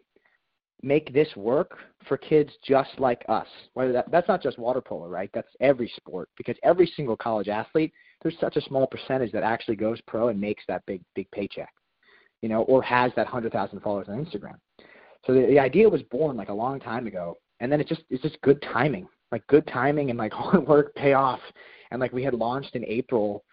make 0.81 1.13
this 1.13 1.29
work 1.35 1.77
for 2.07 2.17
kids 2.17 2.51
just 2.63 2.91
like 2.99 3.25
us? 3.27 3.47
Whether 3.73 3.93
that 3.93 4.11
that's 4.11 4.27
not 4.27 4.43
just 4.43 4.59
water 4.59 4.81
polo, 4.81 5.07
right? 5.07 5.29
That's 5.33 5.47
every 5.59 5.91
sport 5.95 6.29
because 6.37 6.57
every 6.63 6.91
single 6.95 7.17
college 7.17 7.47
athlete 7.47 7.93
there's 8.21 8.39
such 8.39 8.55
a 8.55 8.61
small 8.61 8.87
percentage 8.87 9.31
that 9.33 9.43
actually 9.43 9.75
goes 9.75 9.99
pro 10.07 10.29
and 10.29 10.39
makes 10.39 10.63
that 10.67 10.85
big 10.85 11.01
big 11.15 11.29
paycheck, 11.31 11.73
you 12.45 12.49
know, 12.49 12.61
or 12.65 12.83
has 12.83 13.11
that 13.15 13.25
hundred 13.25 13.51
thousand 13.51 13.79
followers 13.79 14.05
on 14.07 14.23
Instagram. 14.23 14.57
So 15.25 15.33
the, 15.33 15.47
the 15.47 15.57
idea 15.57 15.89
was 15.89 16.03
born 16.03 16.37
like 16.37 16.49
a 16.49 16.53
long 16.53 16.79
time 16.79 17.07
ago, 17.07 17.39
and 17.59 17.71
then 17.71 17.81
it 17.81 17.87
just 17.87 18.03
it's 18.11 18.21
just 18.21 18.39
good 18.41 18.61
timing, 18.61 19.07
like 19.31 19.41
good 19.47 19.65
timing 19.65 20.11
and 20.11 20.19
like 20.19 20.31
hard 20.43 20.67
work 20.67 20.93
pay 20.93 21.13
off. 21.13 21.39
And 21.89 21.99
like 21.99 22.13
we 22.13 22.23
had 22.23 22.35
launched 22.35 22.75
in 22.75 22.85
April, 22.85 23.43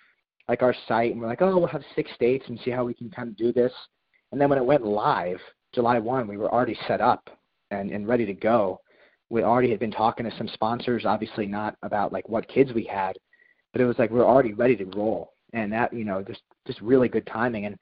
like 0.47 0.61
our 0.61 0.75
site, 0.87 1.11
and 1.11 1.19
we're 1.19 1.27
like, 1.27 1.41
oh, 1.41 1.57
we'll 1.57 1.69
have 1.69 1.83
six 1.97 2.13
states 2.13 2.45
and 2.49 2.61
see 2.63 2.71
how 2.71 2.85
we 2.85 2.93
can 2.93 3.09
kind 3.09 3.31
of 3.31 3.37
do 3.39 3.51
this. 3.51 3.73
And 4.31 4.39
then 4.39 4.51
when 4.51 4.59
it 4.59 4.65
went 4.67 4.85
live, 4.85 5.39
July 5.75 5.99
one, 5.99 6.29
we 6.29 6.37
were 6.37 6.53
already 6.53 6.77
set 6.87 7.01
up 7.01 7.31
and, 7.71 7.91
and 7.91 8.07
ready 8.07 8.27
to 8.27 8.35
go. 8.35 8.79
We 9.31 9.43
already 9.43 9.71
had 9.71 9.81
been 9.81 9.91
talking 9.91 10.29
to 10.29 10.37
some 10.37 10.49
sponsors, 10.49 11.07
obviously 11.07 11.47
not 11.47 11.77
about 11.83 12.13
like 12.13 12.29
what 12.29 12.47
kids 12.47 12.75
we 12.75 12.85
had, 12.85 13.17
but 13.73 13.81
it 13.81 13.87
was 13.87 13.99
like 13.99 14.11
we 14.11 14.21
are 14.21 14.27
already 14.27 14.53
ready 14.53 14.77
to 14.77 14.85
roll, 14.85 15.33
and 15.55 15.73
that 15.73 15.95
you 15.95 16.05
know 16.05 16.23
just 16.23 16.43
just 16.67 16.83
really 16.83 17.09
good 17.09 17.27
timing, 17.27 17.65
and 17.65 17.79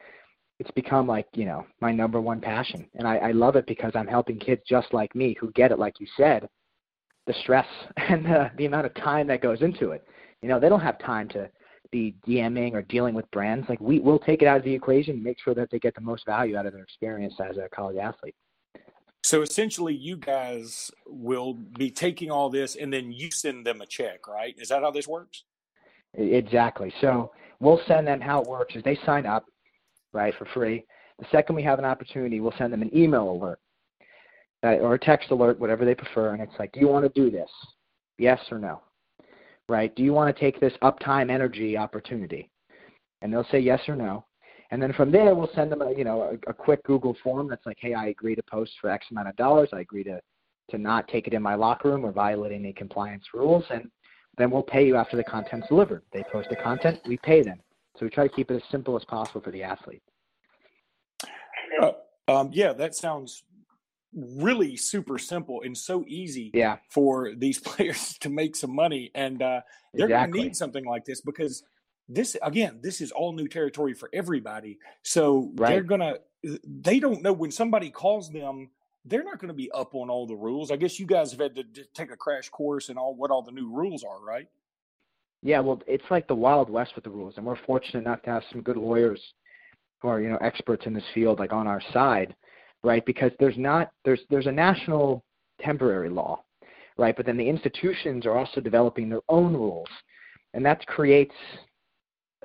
it's 0.61 0.71
become 0.73 1.07
like 1.07 1.27
you 1.33 1.47
know 1.47 1.67
my 1.81 1.91
number 1.91 2.21
one 2.21 2.41
passion, 2.41 2.87
and 2.95 3.09
I, 3.09 3.17
I 3.17 3.31
love 3.33 3.57
it 3.57 3.67
because 3.67 3.93
I'm 3.95 4.07
helping 4.07 4.39
kids 4.39 4.61
just 4.69 4.93
like 4.93 5.15
me 5.17 5.35
who 5.41 5.51
get 5.53 5.73
it, 5.73 5.79
like 5.79 5.99
you 5.99 6.07
said, 6.17 6.49
the 7.27 7.33
stress 7.41 7.67
and 7.97 8.25
the, 8.25 8.51
the 8.59 8.67
amount 8.67 8.87
of 8.87 8.95
time 8.95 9.27
that 9.29 9.41
goes 9.41 9.63
into 9.63 9.91
it. 9.93 10.07
You 10.43 10.49
know, 10.49 10.61
they 10.61 10.69
don't 10.69 10.81
have 10.81 10.99
time 10.99 11.29
to 11.31 11.51
be 11.91 12.15
DMing 12.29 12.75
or 12.75 12.83
dealing 12.83 13.15
with 13.15 13.29
brands. 13.31 13.69
Like 13.69 13.81
we 13.81 14.01
will 14.01 14.19
take 14.19 14.43
it 14.43 14.47
out 14.47 14.59
of 14.59 14.65
the 14.65 14.75
equation, 14.75 15.15
and 15.15 15.25
make 15.25 15.41
sure 15.41 15.55
that 15.55 15.71
they 15.71 15.79
get 15.79 15.95
the 15.95 16.03
most 16.03 16.27
value 16.27 16.57
out 16.57 16.67
of 16.67 16.75
their 16.75 16.83
experience 16.83 17.35
as 17.41 17.57
a 17.57 17.69
college 17.75 17.97
athlete. 17.97 18.35
So 19.23 19.41
essentially, 19.43 19.95
you 19.95 20.19
guys 20.19 20.91
will 21.07 21.55
be 21.55 21.91
taking 21.91 22.31
all 22.31 22.51
this, 22.51 22.77
and 22.77 22.93
then 22.93 23.13
you 23.13 23.31
send 23.31 23.67
them 23.67 23.81
a 23.81 23.87
check, 23.87 24.29
right? 24.29 24.55
Is 24.59 24.69
that 24.69 24.83
how 24.83 24.91
this 24.91 25.09
works? 25.09 25.45
Exactly. 26.15 26.93
So 27.01 27.33
we'll 27.61 27.81
send 27.87 28.07
them 28.07 28.21
how 28.21 28.43
it 28.43 28.49
works 28.49 28.77
is 28.77 28.83
they 28.83 28.99
sign 29.07 29.25
up, 29.25 29.47
right, 30.13 30.35
for 30.39 30.47
free. 30.47 30.85
The 31.19 31.27
second 31.31 31.57
we 31.57 31.63
have 31.63 31.79
an 31.79 31.85
opportunity, 31.85 32.41
we'll 32.41 32.55
send 32.59 32.73
them 32.73 32.83
an 32.83 32.97
email 32.97 33.31
alert 33.31 33.61
or 34.63 34.95
a 34.95 34.99
text 34.99 35.31
alert, 35.31 35.59
whatever 35.59 35.85
they 35.85 35.95
prefer, 35.95 36.33
and 36.33 36.43
it's 36.43 36.53
like, 36.59 36.73
do 36.73 36.81
you 36.81 36.89
want 36.89 37.05
to 37.05 37.21
do 37.21 37.31
this? 37.31 37.51
Yes 38.19 38.41
or 38.51 38.59
no? 38.59 38.83
Right? 39.69 39.95
Do 39.95 40.03
you 40.03 40.13
want 40.13 40.35
to 40.35 40.39
take 40.39 40.61
this 40.61 40.73
uptime 40.83 41.31
energy 41.31 41.77
opportunity? 41.77 42.51
And 43.23 43.33
they'll 43.33 43.47
say 43.51 43.61
yes 43.61 43.81
or 43.89 43.97
no. 43.97 44.25
And 44.71 44.81
then 44.83 44.93
from 44.93 45.11
there, 45.11 45.35
we'll 45.35 45.51
send 45.55 45.73
them 45.73 45.83
a 45.83 45.93
you 45.93 46.05
know 46.05 46.23
a, 46.23 46.51
a 46.51 46.55
quick 46.55 46.85
Google 46.85 47.17
form 47.23 47.49
that's 47.49 47.67
like, 47.67 47.79
hey, 47.81 47.95
I 47.95 48.07
agree 48.07 48.35
to 48.35 48.43
post 48.43 48.73
for 48.81 48.91
X 48.91 49.07
amount 49.11 49.29
of 49.29 49.37
dollars. 49.37 49.69
I 49.73 49.81
agree 49.81 50.05
to 50.05 50.21
to 50.71 50.79
not 50.79 51.09
take 51.09 51.27
it 51.27 51.35
in 51.35 51.43
my 51.43 51.55
locker 51.55 51.91
room 51.91 52.05
or 52.05 52.13
violate 52.13 52.53
any 52.53 52.73
compliance 52.73 53.25
rules. 53.35 53.65
And 53.71 53.91
then 54.39 54.51
we'll 54.51 54.63
pay 54.63 54.87
you 54.87 54.97
after 54.97 55.17
the 55.17 55.25
content's 55.25 55.69
delivered. 55.69 56.03
They 56.13 56.23
post 56.31 56.49
the 56.49 56.57
content, 56.57 57.01
we 57.07 57.17
pay 57.19 57.43
them. 57.43 57.59
So 57.99 58.07
we 58.07 58.11
try 58.11 58.27
to 58.27 58.35
keep 58.35 58.51
it 58.51 58.57
as 58.57 58.63
simple 58.71 58.97
as 58.97 59.05
possible 59.05 59.41
for 59.41 59.51
the 59.51 59.63
athlete. 59.63 60.03
Uh, 61.81 61.93
um, 62.29 62.51
yeah, 62.53 62.73
that 62.73 62.95
sounds 62.95 63.45
really 64.13 64.77
super 64.77 65.19
simple 65.19 65.63
and 65.63 65.77
so 65.77 66.05
easy 66.09 66.51
yeah. 66.55 66.79
for 66.89 67.33
these 67.37 67.59
players 67.69 68.17
to 68.19 68.29
make 68.29 68.57
some 68.57 68.75
money. 68.75 69.11
And 69.15 69.43
uh, 69.43 69.61
they're 69.95 70.07
Exactly. 70.07 70.33
going 70.33 70.33
to 70.33 70.49
need 70.49 70.57
something 70.57 70.85
like 70.85 71.05
this 71.05 71.21
because 71.21 71.63
this, 72.09 72.37
again, 72.43 72.81
this 72.83 73.01
is 73.01 73.13
all 73.13 73.33
new 73.33 73.49
territory 73.49 73.95
for 73.95 74.11
everybody. 74.13 74.79
So 75.03 75.53
they're 75.55 75.83
going 75.83 76.01
to, 76.01 76.21
they 76.65 76.99
don't 76.99 77.23
know 77.23 77.33
when 77.33 77.51
somebody 77.51 77.91
calls 77.91 78.31
them, 78.31 78.71
they're 79.05 79.25
not 79.25 79.39
going 79.39 79.49
to 79.49 79.55
be 79.55 79.71
up 79.73 79.95
on 79.95 80.11
all 80.11 80.27
the 80.27 80.37
rules. 80.37 80.71
I 80.71 80.77
guess 80.77 80.99
you 80.99 81.07
guys 81.07 81.31
have 81.31 81.41
had 81.41 81.55
to 81.57 81.65
take 81.95 82.11
a 82.11 82.17
crash 82.17 82.49
course 82.49 82.89
and 82.89 82.99
all 82.99 83.15
what 83.15 83.31
all 83.31 83.43
the 83.43 83.53
new 83.53 83.69
rules 83.69 84.05
are, 84.05 84.21
right? 84.23 84.49
Yeah, 85.43 85.61
well, 85.61 85.81
it's 85.87 86.05
like 86.11 86.29
the 86.29 86.35
Wild 86.35 86.69
West 86.69 86.93
with 86.95 87.05
the 87.05 87.11
rules, 87.11 87.35
and 87.37 87.47
we're 87.47 87.57
fortunate 87.65 88.01
enough 88.01 88.23
to 88.23 88.31
have 88.31 88.43
some 88.53 88.61
good 88.61 88.77
lawyers 88.77 89.21
who 90.01 90.09
are, 90.09 90.21
you 90.21 90.29
know, 90.29 90.37
experts 90.37 90.87
in 90.87 90.93
this 90.93 91.05
field, 91.15 91.39
like 91.39 91.53
on 91.53 91.67
our 91.67 91.81
side, 91.93 92.35
right? 92.83 93.05
Because 93.07 93.33
there's 93.39 93.57
not 93.57 93.91
there's 94.05 94.21
there's 94.29 94.47
a 94.47 94.53
national 94.53 95.25
temporary 95.61 96.11
law, 96.11 96.43
right? 96.99 97.17
But 97.17 97.27
then 97.27 97.37
the 97.37 97.49
institutions 97.49 98.27
are 98.27 98.37
also 98.37 98.61
developing 98.61 99.09
their 99.09 99.23
own 99.29 99.55
rules, 99.55 99.89
and 100.53 100.65
that 100.65 100.87
creates 100.87 101.35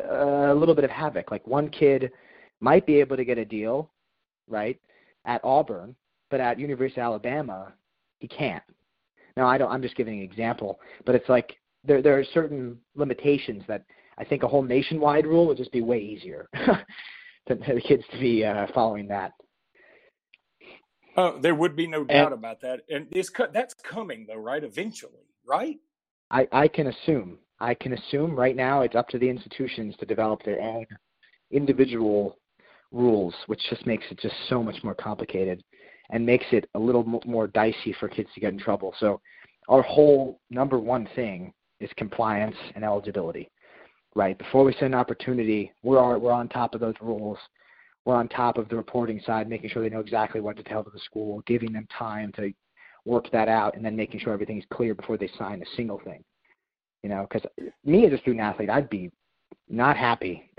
a 0.10 0.54
little 0.54 0.76
bit 0.76 0.84
of 0.84 0.90
havoc. 0.90 1.32
Like 1.32 1.46
one 1.48 1.70
kid 1.70 2.12
might 2.62 2.86
be 2.86 3.00
able 3.00 3.18
to 3.18 3.26
get 3.26 3.38
a 3.38 3.46
deal, 3.46 3.92
right, 4.48 4.80
at 5.26 5.42
Auburn, 5.44 5.96
but 6.30 6.40
at 6.40 6.60
University 6.60 7.02
of 7.02 7.06
Alabama, 7.06 7.74
he 8.20 8.28
can't. 8.28 8.64
Now, 9.36 9.48
I 9.48 9.58
don't. 9.58 9.72
I'm 9.72 9.82
just 9.82 9.98
giving 9.98 10.20
an 10.20 10.24
example, 10.24 10.80
but 11.06 11.16
it's 11.16 11.28
like 11.28 11.58
there 11.86 12.02
there 12.02 12.20
are 12.20 12.26
certain 12.34 12.78
limitations 12.96 13.64
that 13.68 13.84
I 14.18 14.24
think 14.24 14.44
a 14.44 14.48
whole 14.48 14.64
nationwide 14.64 15.26
rule 15.26 15.48
would 15.48 15.58
just 15.58 15.72
be 15.72 15.82
way 15.82 16.00
easier 16.00 16.50
for 16.56 17.56
the 17.56 17.82
kids 17.86 18.04
to 18.12 18.20
be 18.20 18.44
uh, 18.46 18.68
following 18.74 19.08
that. 19.10 19.34
Oh, 21.18 21.40
there 21.40 21.56
would 21.56 21.76
be 21.76 21.88
no 21.88 22.04
doubt 22.04 22.34
about 22.34 22.62
that. 22.62 22.82
And 22.90 23.08
that's 23.54 23.74
coming 23.74 24.26
though, 24.28 24.36
right? 24.36 24.64
Eventually, 24.64 25.24
right? 25.46 25.78
I, 26.32 26.48
I 26.52 26.68
can 26.68 26.88
assume. 26.88 27.40
I 27.60 27.74
can 27.74 27.94
assume 27.94 28.36
right 28.36 28.56
now 28.56 28.82
it's 28.82 28.96
up 28.96 29.08
to 29.10 29.20
the 29.20 29.30
institutions 29.30 29.96
to 30.00 30.06
develop 30.06 30.44
their 30.44 30.60
own 30.60 30.86
individual 31.52 32.38
rules, 32.92 33.34
which 33.48 33.62
just 33.70 33.86
makes 33.86 34.06
it 34.12 34.20
just 34.20 34.36
so 34.50 34.62
much 34.62 34.84
more 34.84 34.96
complicated 34.96 35.64
and 36.10 36.26
makes 36.26 36.46
it 36.52 36.70
a 36.76 36.80
little 36.80 37.04
mo- 37.04 37.22
more 37.26 37.48
dicey 37.48 37.96
for 38.00 38.10
kids 38.10 38.30
to 38.34 38.42
get 38.42 38.54
in 38.54 38.60
trouble. 38.60 38.94
So 39.00 39.22
our 39.70 39.82
whole 39.82 40.42
number 40.50 40.80
one 40.80 41.08
thing 41.16 41.54
is 41.80 41.90
compliance 41.98 42.56
and 42.76 42.84
eligibility, 42.84 43.50
right? 44.16 44.38
Before 44.38 44.64
we 44.64 44.74
send 44.74 44.94
an 44.94 45.00
opportunity, 45.00 45.72
we're 45.84 46.00
on, 46.00 46.22
we're 46.22 46.32
on 46.32 46.48
top 46.50 46.74
of 46.74 46.82
those 46.82 46.96
rules. 47.02 47.38
We're 48.06 48.16
on 48.16 48.28
top 48.30 48.58
of 48.58 48.70
the 48.70 48.76
reporting 48.76 49.20
side, 49.26 49.50
making 49.50 49.72
sure 49.72 49.82
they 49.82 49.90
know 49.90 50.00
exactly 50.00 50.40
what 50.40 50.58
to 50.58 50.64
tell 50.64 50.84
to 50.84 50.92
the 50.92 51.00
school, 51.00 51.42
giving 51.48 51.74
them 51.74 51.88
time 51.98 52.32
to 52.34 52.52
work 53.04 53.32
that 53.32 53.48
out, 53.48 53.76
and 53.76 53.84
then 53.84 53.96
making 53.96 54.20
sure 54.20 54.32
everything's 54.34 54.64
clear 54.72 54.94
before 54.94 55.18
they 55.18 55.30
sign 55.40 55.62
a 55.62 55.76
single 55.76 56.00
thing. 56.04 56.24
You 57.02 57.10
know, 57.10 57.28
because 57.30 57.50
me 57.84 58.06
as 58.06 58.14
a 58.14 58.18
student 58.20 58.42
athlete, 58.42 58.70
I'd 58.70 58.90
be 58.90 59.12
not 59.70 59.98
happy 59.98 60.50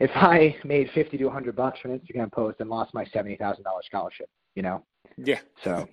if 0.00 0.10
I 0.14 0.56
made 0.64 0.90
fifty 0.94 1.16
to 1.18 1.26
a 1.28 1.30
hundred 1.30 1.56
bucks 1.56 1.78
for 1.80 1.88
an 1.88 1.98
Instagram 1.98 2.30
post 2.32 2.60
and 2.60 2.68
lost 2.68 2.92
my 2.94 3.04
seventy 3.06 3.36
thousand 3.36 3.64
dollars 3.64 3.84
scholarship. 3.86 4.28
You 4.54 4.62
know, 4.62 4.84
Yeah. 5.16 5.40
so 5.62 5.88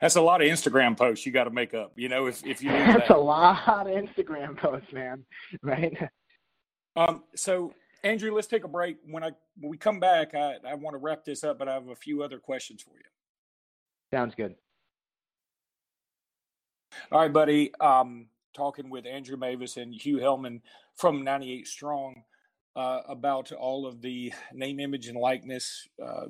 That's 0.00 0.16
a 0.16 0.20
lot 0.20 0.42
of 0.42 0.48
Instagram 0.48 0.96
posts 0.96 1.26
you 1.26 1.32
got 1.32 1.44
to 1.44 1.50
make 1.50 1.74
up. 1.74 1.92
You 1.96 2.08
know, 2.08 2.26
if 2.26 2.44
if 2.44 2.62
you 2.62 2.70
that's 2.70 3.08
that. 3.08 3.16
a 3.16 3.18
lot 3.18 3.86
of 3.86 3.92
Instagram 3.92 4.56
posts, 4.56 4.92
man. 4.92 5.24
Right? 5.62 5.96
Um, 6.96 7.22
so 7.34 7.72
Andrew, 8.02 8.34
let's 8.34 8.46
take 8.46 8.64
a 8.64 8.68
break. 8.68 8.96
When 9.04 9.22
I 9.22 9.30
when 9.58 9.70
we 9.70 9.76
come 9.76 10.00
back, 10.00 10.34
I, 10.34 10.56
I 10.66 10.74
want 10.74 10.94
to 10.94 10.98
wrap 10.98 11.24
this 11.24 11.44
up, 11.44 11.58
but 11.58 11.68
I 11.68 11.74
have 11.74 11.88
a 11.88 11.96
few 11.96 12.22
other 12.22 12.38
questions 12.38 12.82
for 12.82 12.94
you. 12.94 13.04
Sounds 14.12 14.34
good. 14.34 14.54
All 17.12 17.20
right, 17.20 17.32
buddy. 17.32 17.72
Um, 17.80 18.26
talking 18.54 18.90
with 18.90 19.06
Andrew 19.06 19.36
Mavis 19.36 19.76
and 19.76 19.94
Hugh 19.94 20.18
Hellman 20.18 20.60
from 20.96 21.22
98 21.22 21.66
Strong 21.66 22.22
uh, 22.74 23.00
about 23.08 23.52
all 23.52 23.86
of 23.86 24.00
the 24.00 24.32
name, 24.52 24.80
image, 24.80 25.08
and 25.08 25.18
likeness 25.18 25.88
uh, 26.04 26.26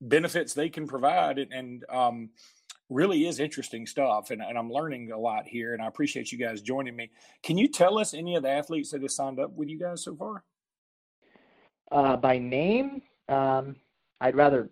benefits 0.00 0.54
they 0.54 0.68
can 0.68 0.86
provide, 0.86 1.38
and, 1.38 1.52
and 1.52 1.84
um, 1.88 2.30
really 2.90 3.26
is 3.26 3.40
interesting 3.40 3.86
stuff. 3.86 4.30
And, 4.30 4.42
and 4.42 4.58
I'm 4.58 4.70
learning 4.70 5.12
a 5.12 5.18
lot 5.18 5.46
here, 5.46 5.72
and 5.72 5.82
I 5.82 5.86
appreciate 5.86 6.30
you 6.30 6.38
guys 6.38 6.60
joining 6.60 6.94
me. 6.96 7.10
Can 7.42 7.56
you 7.56 7.68
tell 7.68 7.98
us 7.98 8.12
any 8.12 8.36
of 8.36 8.42
the 8.42 8.50
athletes 8.50 8.90
that 8.90 9.00
have 9.00 9.10
signed 9.10 9.40
up 9.40 9.52
with 9.52 9.68
you 9.68 9.78
guys 9.78 10.04
so 10.04 10.14
far? 10.14 10.44
Uh, 11.90 12.16
by 12.16 12.38
name, 12.38 13.00
um, 13.28 13.76
I'd 14.20 14.36
rather. 14.36 14.68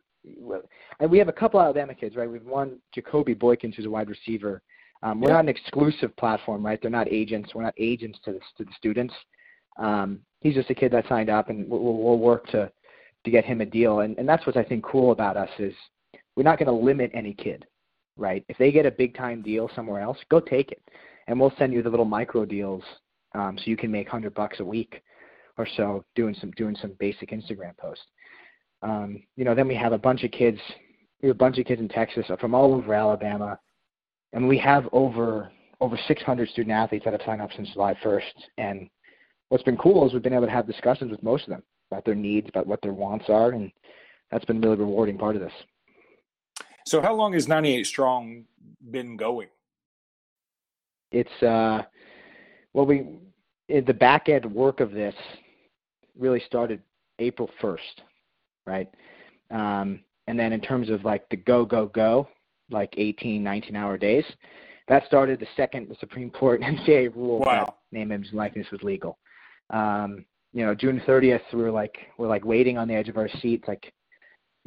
And 1.00 1.10
we 1.10 1.18
have 1.18 1.28
a 1.28 1.32
couple 1.32 1.60
Alabama 1.60 1.94
kids, 1.94 2.16
right? 2.16 2.30
We've 2.30 2.44
one 2.44 2.78
Jacoby 2.94 3.34
Boykins, 3.34 3.74
who's 3.74 3.86
a 3.86 3.90
wide 3.90 4.10
receiver. 4.10 4.62
Um, 5.02 5.20
we're 5.20 5.28
Yeah. 5.28 5.34
not 5.34 5.44
an 5.44 5.48
exclusive 5.48 6.14
platform, 6.16 6.66
right? 6.66 6.78
They're 6.82 6.90
not 6.90 7.08
agents. 7.10 7.54
We're 7.54 7.62
not 7.62 7.74
agents 7.78 8.18
to 8.24 8.32
the, 8.32 8.40
to 8.58 8.64
the 8.64 8.72
students. 8.76 9.14
Um, 9.78 10.20
he's 10.40 10.54
just 10.54 10.70
a 10.70 10.74
kid 10.74 10.90
that 10.90 11.06
signed 11.08 11.30
up, 11.30 11.50
and 11.50 11.68
we'll, 11.70 11.80
we'll 11.80 12.18
work 12.18 12.46
to 12.48 12.70
to 13.24 13.30
get 13.30 13.44
him 13.44 13.60
a 13.60 13.66
deal. 13.66 14.00
And, 14.00 14.16
and 14.18 14.28
that's 14.28 14.44
what's 14.46 14.56
I 14.56 14.62
think 14.64 14.84
cool 14.84 15.10
about 15.12 15.36
us 15.36 15.50
is 15.58 15.74
we're 16.36 16.44
not 16.44 16.58
going 16.58 16.66
to 16.66 16.72
limit 16.72 17.10
any 17.14 17.34
kid, 17.34 17.66
right? 18.18 18.44
If 18.48 18.58
they 18.58 18.70
get 18.70 18.86
a 18.86 18.90
big 18.90 19.16
time 19.16 19.42
deal 19.42 19.70
somewhere 19.74 20.00
else, 20.00 20.18
go 20.30 20.40
take 20.40 20.72
it, 20.72 20.82
and 21.26 21.38
we'll 21.38 21.52
send 21.58 21.72
you 21.72 21.82
the 21.82 21.90
little 21.90 22.04
micro 22.04 22.44
deals 22.44 22.82
um, 23.34 23.56
so 23.56 23.64
you 23.66 23.76
can 23.76 23.90
make 23.90 24.08
hundred 24.08 24.34
bucks 24.34 24.60
a 24.60 24.64
week 24.64 25.02
or 25.56 25.66
so 25.76 26.04
doing 26.14 26.34
some 26.40 26.50
doing 26.52 26.76
some 26.80 26.92
basic 26.98 27.30
Instagram 27.30 27.76
posts. 27.76 28.04
Um, 28.82 29.22
you 29.36 29.44
know, 29.44 29.54
then 29.54 29.68
we 29.68 29.74
have 29.74 29.92
a 29.92 29.98
bunch 29.98 30.24
of 30.24 30.30
kids. 30.30 30.58
We 31.22 31.28
have 31.28 31.36
a 31.36 31.38
bunch 31.38 31.58
of 31.58 31.66
kids 31.66 31.80
in 31.80 31.88
Texas 31.88 32.26
uh, 32.28 32.36
from 32.36 32.54
all 32.54 32.74
over 32.74 32.94
Alabama, 32.94 33.58
and 34.32 34.46
we 34.46 34.58
have 34.58 34.88
over 34.92 35.50
over 35.80 35.98
600 36.08 36.48
student 36.48 36.72
athletes 36.72 37.04
that 37.04 37.12
have 37.12 37.22
signed 37.24 37.40
up 37.40 37.50
since 37.54 37.70
July 37.72 37.94
1st. 38.02 38.22
And 38.58 38.88
what's 39.48 39.62
been 39.62 39.76
cool 39.76 40.06
is 40.06 40.12
we've 40.12 40.22
been 40.22 40.32
able 40.32 40.46
to 40.46 40.52
have 40.52 40.66
discussions 40.66 41.10
with 41.10 41.22
most 41.22 41.44
of 41.44 41.50
them 41.50 41.62
about 41.90 42.04
their 42.04 42.16
needs, 42.16 42.48
about 42.48 42.66
what 42.66 42.82
their 42.82 42.92
wants 42.92 43.26
are, 43.28 43.50
and 43.50 43.70
that's 44.30 44.44
been 44.44 44.56
a 44.58 44.60
really 44.60 44.80
rewarding 44.80 45.16
part 45.16 45.36
of 45.36 45.42
this. 45.42 45.52
So, 46.88 47.02
how 47.02 47.14
long 47.14 47.34
has 47.34 47.46
98 47.46 47.86
Strong 47.86 48.44
been 48.90 49.18
going? 49.18 49.48
It's 51.12 51.42
uh, 51.42 51.82
well, 52.72 52.86
we 52.86 53.04
the 53.68 53.92
back 53.92 54.30
end 54.30 54.46
work 54.46 54.80
of 54.80 54.92
this 54.92 55.14
really 56.18 56.42
started 56.46 56.80
April 57.18 57.50
1st, 57.62 58.00
right? 58.66 58.88
Um, 59.50 60.00
and 60.28 60.38
then 60.38 60.54
in 60.54 60.62
terms 60.62 60.88
of 60.88 61.04
like 61.04 61.28
the 61.28 61.36
go 61.36 61.66
go 61.66 61.88
go, 61.88 62.26
like 62.70 62.94
18, 62.96 63.42
19 63.42 63.76
hour 63.76 63.98
days, 63.98 64.24
that 64.88 65.04
started 65.04 65.40
the 65.40 65.46
second 65.56 65.90
the 65.90 65.96
Supreme 66.00 66.30
Court 66.30 66.62
and 66.64 66.78
NCAA 66.78 67.14
ruled 67.14 67.44
Wow. 67.44 67.66
that 67.66 67.74
name, 67.92 68.12
image, 68.12 68.28
and 68.28 68.38
likeness 68.38 68.66
was 68.72 68.82
legal. 68.82 69.18
Um, 69.68 70.24
you 70.54 70.64
know, 70.64 70.74
June 70.74 71.02
30th, 71.06 71.42
we 71.52 71.60
were 71.60 71.70
like 71.70 71.98
we're 72.16 72.28
like 72.28 72.46
waiting 72.46 72.78
on 72.78 72.88
the 72.88 72.94
edge 72.94 73.10
of 73.10 73.18
our 73.18 73.28
seats, 73.42 73.68
like, 73.68 73.92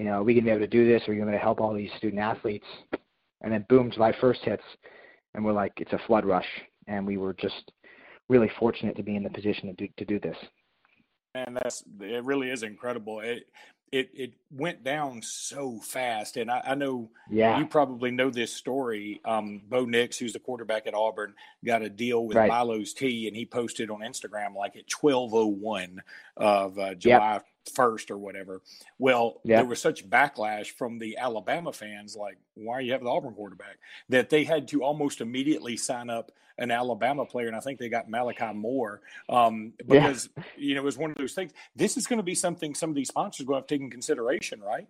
you 0.01 0.07
know, 0.07 0.13
are 0.13 0.23
we 0.23 0.33
gonna 0.33 0.45
be 0.45 0.49
able 0.49 0.61
to 0.61 0.67
do 0.67 0.87
this? 0.87 1.07
Are 1.07 1.11
we 1.11 1.19
gonna 1.19 1.37
help 1.37 1.61
all 1.61 1.75
these 1.75 1.91
student 1.97 2.19
athletes? 2.19 2.65
And 3.41 3.53
then 3.53 3.67
boom, 3.69 3.91
July 3.91 4.11
1st 4.13 4.39
hits, 4.41 4.63
and 5.35 5.45
we're 5.45 5.51
like, 5.53 5.73
it's 5.77 5.93
a 5.93 5.99
flood 6.07 6.25
rush, 6.25 6.47
and 6.87 7.05
we 7.05 7.17
were 7.17 7.33
just 7.33 7.71
really 8.27 8.49
fortunate 8.59 8.95
to 8.95 9.03
be 9.03 9.15
in 9.15 9.21
the 9.21 9.29
position 9.29 9.67
to 9.67 9.73
do 9.73 9.87
to 9.97 10.05
do 10.05 10.19
this. 10.19 10.37
And 11.35 11.55
that's 11.55 11.83
it. 11.99 12.23
Really 12.23 12.49
is 12.49 12.63
incredible. 12.63 13.19
It 13.19 13.43
it 13.91 14.09
it 14.15 14.33
went 14.49 14.83
down 14.83 15.21
so 15.21 15.79
fast, 15.79 16.35
and 16.35 16.49
I, 16.49 16.63
I 16.65 16.73
know 16.73 17.11
Yeah. 17.29 17.59
you 17.59 17.67
probably 17.67 18.09
know 18.09 18.31
this 18.31 18.51
story. 18.51 19.21
Um, 19.23 19.61
Bo 19.69 19.85
Nix, 19.85 20.17
who's 20.17 20.33
the 20.33 20.39
quarterback 20.39 20.87
at 20.87 20.95
Auburn, 20.95 21.35
got 21.63 21.83
a 21.83 21.89
deal 21.89 22.25
with 22.25 22.37
Right. 22.37 22.49
Milo's 22.49 22.93
Tea, 22.93 23.27
and 23.27 23.37
he 23.37 23.45
posted 23.45 23.91
on 23.91 23.99
Instagram 23.99 24.55
like 24.55 24.75
at 24.75 24.87
twelve 24.87 25.35
oh 25.35 25.45
one 25.45 26.01
of 26.37 26.79
uh, 26.79 26.95
July 26.95 27.41
first 27.73 28.09
or 28.11 28.17
whatever. 28.17 28.61
Well, 28.97 29.41
Yep. 29.43 29.59
there 29.59 29.65
was 29.65 29.81
such 29.81 30.09
backlash 30.09 30.67
from 30.67 30.99
the 30.99 31.17
Alabama 31.17 31.71
fans, 31.73 32.15
like, 32.15 32.37
why 32.55 32.75
are 32.75 32.81
you 32.81 32.91
having 32.91 33.05
the 33.05 33.11
Auburn 33.11 33.33
quarterback? 33.33 33.77
That 34.09 34.29
they 34.29 34.43
had 34.43 34.67
to 34.69 34.83
almost 34.83 35.21
immediately 35.21 35.77
sign 35.77 36.09
up 36.09 36.31
an 36.57 36.69
Alabama 36.69 37.25
player, 37.25 37.47
and 37.47 37.55
I 37.55 37.59
think 37.59 37.79
they 37.79 37.89
got 37.89 38.09
Malachi 38.09 38.53
Moore 38.53 39.01
um, 39.29 39.73
Yeah. 39.79 39.85
because 40.07 40.29
you 40.57 40.75
know 40.75 40.81
it 40.81 40.85
was 40.85 40.97
one 40.97 41.11
of 41.11 41.17
those 41.17 41.33
things. 41.33 41.51
This 41.75 41.97
is 41.97 42.07
going 42.07 42.17
to 42.17 42.23
be 42.23 42.35
something 42.35 42.75
some 42.75 42.89
of 42.89 42.95
these 42.95 43.07
sponsors 43.07 43.47
will 43.47 43.55
have 43.55 43.67
to 43.67 43.75
take 43.75 43.81
in 43.81 43.89
consideration, 43.89 44.61
right? 44.61 44.87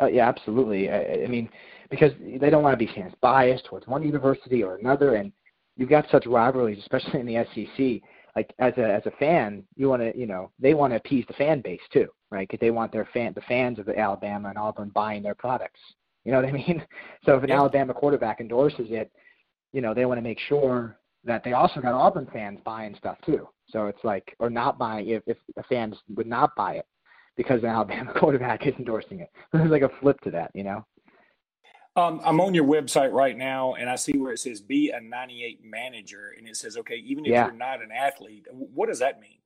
Uh, 0.00 0.06
yeah, 0.06 0.28
absolutely. 0.28 0.90
I, 0.90 1.24
I 1.24 1.26
mean, 1.26 1.48
because 1.90 2.12
they 2.20 2.50
don't 2.50 2.62
want 2.62 2.78
to 2.78 2.84
be 2.86 2.92
seen 2.92 3.04
as 3.04 3.12
biased 3.20 3.64
towards 3.64 3.86
one 3.86 4.02
university 4.02 4.62
or 4.62 4.76
another, 4.76 5.14
and 5.16 5.32
you've 5.76 5.88
got 5.88 6.06
such 6.10 6.26
rivalries, 6.26 6.78
especially 6.78 7.20
in 7.20 7.26
the 7.26 7.44
SEC. 7.54 8.02
Like 8.38 8.54
as 8.60 8.72
a 8.78 8.84
as 8.84 9.04
a 9.06 9.10
fan, 9.18 9.64
you 9.74 9.88
want 9.88 10.00
to, 10.00 10.16
you 10.16 10.24
know, 10.26 10.52
they 10.60 10.72
want 10.72 10.92
to 10.92 10.96
appease 10.96 11.24
the 11.26 11.32
fan 11.34 11.60
base 11.60 11.80
too, 11.92 12.06
right? 12.30 12.46
Because 12.48 12.60
they 12.60 12.70
want 12.70 12.92
their 12.92 13.08
fan, 13.12 13.32
the 13.34 13.40
fans 13.40 13.80
of 13.80 13.86
the 13.86 13.98
Alabama 13.98 14.48
and 14.50 14.56
Auburn 14.56 14.90
buying 14.94 15.24
their 15.24 15.34
products. 15.34 15.80
You 16.24 16.30
know 16.30 16.40
what 16.40 16.48
I 16.48 16.52
mean? 16.52 16.84
So 17.26 17.36
if 17.36 17.42
an 17.42 17.48
Yeah. 17.48 17.56
Alabama 17.56 17.94
quarterback 17.94 18.40
endorses 18.40 18.86
it, 18.90 19.10
you 19.72 19.80
know, 19.80 19.92
they 19.92 20.04
want 20.04 20.18
to 20.18 20.22
make 20.22 20.38
sure 20.38 21.00
that 21.24 21.42
they 21.42 21.52
also 21.52 21.80
got 21.80 21.94
Auburn 21.94 22.28
fans 22.32 22.60
buying 22.64 22.94
stuff 22.94 23.18
too. 23.26 23.48
So 23.70 23.86
it's 23.88 24.04
like, 24.04 24.36
or 24.38 24.50
not 24.50 24.78
buying 24.78 25.08
if 25.08 25.24
if 25.26 25.38
the 25.56 25.64
fans 25.64 25.96
would 26.14 26.28
not 26.28 26.54
buy 26.54 26.74
it 26.74 26.86
because 27.36 27.60
an 27.64 27.68
Alabama 27.76 28.12
quarterback 28.20 28.64
is 28.68 28.74
endorsing 28.78 29.18
it. 29.18 29.30
There's 29.52 29.68
like 29.72 29.82
a 29.82 29.90
flip 30.00 30.20
to 30.20 30.30
that, 30.30 30.52
you 30.54 30.62
know. 30.62 30.86
Um, 31.98 32.20
I'm 32.24 32.40
on 32.40 32.54
your 32.54 32.64
website 32.64 33.12
right 33.12 33.36
now, 33.36 33.74
and 33.74 33.90
I 33.90 33.96
see 33.96 34.16
where 34.16 34.32
it 34.32 34.38
says 34.38 34.60
"Be 34.60 34.90
a 34.90 35.00
98 35.00 35.64
manager," 35.64 36.32
and 36.38 36.46
it 36.46 36.56
says, 36.56 36.76
"Okay, 36.76 36.94
even 36.94 37.26
if 37.26 37.32
yeah. 37.32 37.46
you're 37.46 37.56
not 37.56 37.82
an 37.82 37.90
athlete, 37.90 38.46
what 38.52 38.88
does 38.88 39.00
that 39.00 39.20
mean?" 39.20 39.38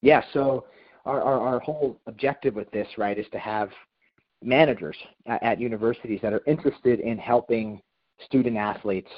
Yeah. 0.00 0.22
So 0.32 0.66
our, 1.04 1.20
our, 1.20 1.40
our 1.40 1.58
whole 1.58 2.00
objective 2.06 2.54
with 2.54 2.70
this, 2.70 2.86
right, 2.96 3.18
is 3.18 3.26
to 3.32 3.38
have 3.40 3.70
managers 4.44 4.96
at, 5.26 5.42
at 5.42 5.60
universities 5.60 6.20
that 6.22 6.32
are 6.32 6.42
interested 6.46 7.00
in 7.00 7.18
helping 7.18 7.82
student 8.24 8.56
athletes 8.56 9.10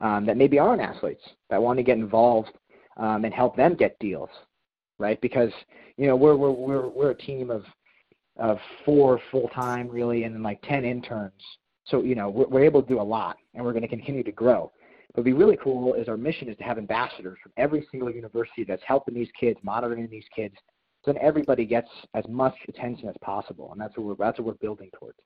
um, 0.00 0.26
that 0.26 0.36
maybe 0.36 0.58
aren't 0.58 0.82
athletes 0.82 1.22
that 1.48 1.62
want 1.62 1.76
to 1.76 1.84
get 1.84 1.96
involved 1.96 2.58
um, 2.96 3.24
and 3.24 3.32
help 3.32 3.56
them 3.56 3.76
get 3.76 3.96
deals, 4.00 4.30
right? 4.98 5.20
Because 5.20 5.52
you 5.96 6.08
know 6.08 6.16
we're 6.16 6.34
we're 6.34 6.50
we're 6.50 6.88
we're 6.88 7.10
a 7.10 7.16
team 7.16 7.50
of 7.52 7.64
of 8.36 8.58
four 8.84 9.20
full 9.30 9.48
time 9.50 9.88
really, 9.88 10.24
and 10.24 10.34
then 10.34 10.42
like 10.42 10.60
ten 10.62 10.84
interns. 10.84 11.40
So 11.84 12.02
you 12.02 12.14
know 12.14 12.28
we're, 12.28 12.46
we're 12.46 12.64
able 12.64 12.82
to 12.82 12.88
do 12.88 13.00
a 13.00 13.02
lot, 13.02 13.36
and 13.54 13.64
we're 13.64 13.72
going 13.72 13.82
to 13.82 13.88
continue 13.88 14.22
to 14.22 14.32
grow. 14.32 14.72
But 15.14 15.22
what'd 15.22 15.24
be 15.24 15.32
really 15.32 15.58
cool 15.62 15.94
is 15.94 16.08
our 16.08 16.16
mission 16.16 16.48
is 16.48 16.56
to 16.58 16.64
have 16.64 16.78
ambassadors 16.78 17.38
from 17.42 17.52
every 17.56 17.86
single 17.90 18.10
university 18.10 18.64
that's 18.64 18.82
helping 18.84 19.14
these 19.14 19.30
kids, 19.38 19.58
monitoring 19.62 20.08
these 20.10 20.24
kids, 20.34 20.56
so 21.04 21.12
then 21.12 21.22
everybody 21.22 21.66
gets 21.66 21.88
as 22.14 22.24
much 22.28 22.54
attention 22.68 23.08
as 23.08 23.14
possible, 23.20 23.70
and 23.72 23.80
that's 23.80 23.96
what 23.96 24.06
we're 24.06 24.24
that's 24.24 24.38
what 24.38 24.46
we're 24.46 24.54
building 24.54 24.90
towards. 24.98 25.18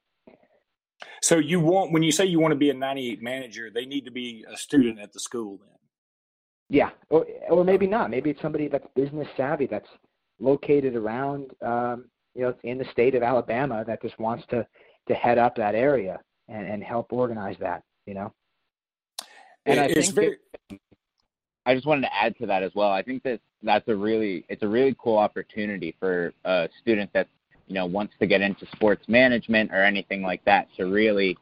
So 1.22 1.38
you 1.38 1.60
want 1.60 1.92
when 1.92 2.02
you 2.02 2.10
say 2.10 2.24
you 2.24 2.40
want 2.40 2.52
to 2.52 2.58
be 2.58 2.70
a 2.70 2.74
98 2.74 3.22
manager, 3.22 3.70
they 3.72 3.86
need 3.86 4.04
to 4.04 4.10
be 4.10 4.44
a 4.52 4.56
student 4.56 4.98
at 4.98 5.12
the 5.12 5.20
school 5.20 5.58
then. 5.58 5.76
Yeah, 6.68 6.90
or 7.10 7.26
or 7.48 7.64
maybe 7.64 7.86
not. 7.86 8.10
Maybe 8.10 8.30
it's 8.30 8.42
somebody 8.42 8.66
that's 8.68 8.86
business 8.96 9.28
savvy 9.36 9.66
that's 9.66 9.88
located 10.40 10.96
around 10.96 11.52
um, 11.64 12.06
you 12.34 12.42
know 12.42 12.54
in 12.64 12.78
the 12.78 12.86
state 12.90 13.14
of 13.14 13.22
Alabama 13.22 13.84
that 13.86 14.02
just 14.02 14.18
wants 14.18 14.44
to 14.50 14.66
to 15.06 15.14
head 15.14 15.38
up 15.38 15.54
that 15.56 15.74
area 15.76 16.18
and, 16.48 16.66
and 16.66 16.82
help 16.82 17.12
organize 17.12 17.56
that. 17.60 17.82
You 18.06 18.14
know. 18.14 18.32
And 19.66 19.80
I 19.80 19.92
think 19.92 20.14
very... 20.14 20.36
that, 20.70 20.78
I 21.66 21.74
just 21.74 21.86
wanted 21.86 22.02
to 22.02 22.14
add 22.14 22.36
to 22.38 22.46
that 22.46 22.62
as 22.62 22.74
well. 22.74 22.90
I 22.90 23.02
think 23.02 23.22
that 23.24 23.40
that's 23.62 23.86
a 23.88 23.94
really 23.94 24.44
it's 24.48 24.62
a 24.62 24.68
really 24.68 24.96
cool 24.98 25.18
opportunity 25.18 25.94
for 25.98 26.32
a 26.44 26.68
student 26.80 27.10
that's 27.12 27.28
you 27.66 27.74
know 27.74 27.86
wants 27.86 28.14
to 28.20 28.26
get 28.26 28.40
into 28.40 28.66
sports 28.72 29.06
management 29.08 29.70
or 29.72 29.82
anything 29.82 30.22
like 30.22 30.44
that 30.44 30.68
to 30.76 30.86
really 30.86 31.36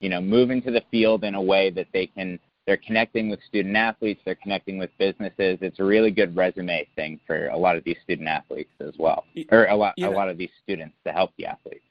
you 0.00 0.08
know 0.08 0.20
move 0.20 0.50
into 0.50 0.70
the 0.70 0.82
field 0.90 1.24
in 1.24 1.34
a 1.34 1.42
way 1.42 1.70
that 1.70 1.86
they 1.92 2.06
can 2.06 2.38
they're 2.66 2.76
connecting 2.76 3.28
with 3.28 3.40
student 3.48 3.76
athletes 3.76 4.20
they're 4.24 4.36
connecting 4.36 4.78
with 4.78 4.90
businesses 4.98 5.58
it's 5.60 5.80
a 5.80 5.84
really 5.84 6.10
good 6.10 6.36
resume 6.36 6.86
thing 6.94 7.18
for 7.26 7.48
a 7.48 7.56
lot 7.56 7.76
of 7.76 7.82
these 7.84 7.96
student 8.04 8.28
athletes 8.28 8.72
as 8.80 8.94
well 8.98 9.24
or 9.50 9.66
a 9.66 9.74
lot 9.74 9.94
a 9.98 10.08
lot 10.08 10.28
of 10.28 10.38
these 10.38 10.50
students 10.62 10.94
to 11.04 11.12
help 11.12 11.32
the 11.38 11.46
athletes 11.46 11.84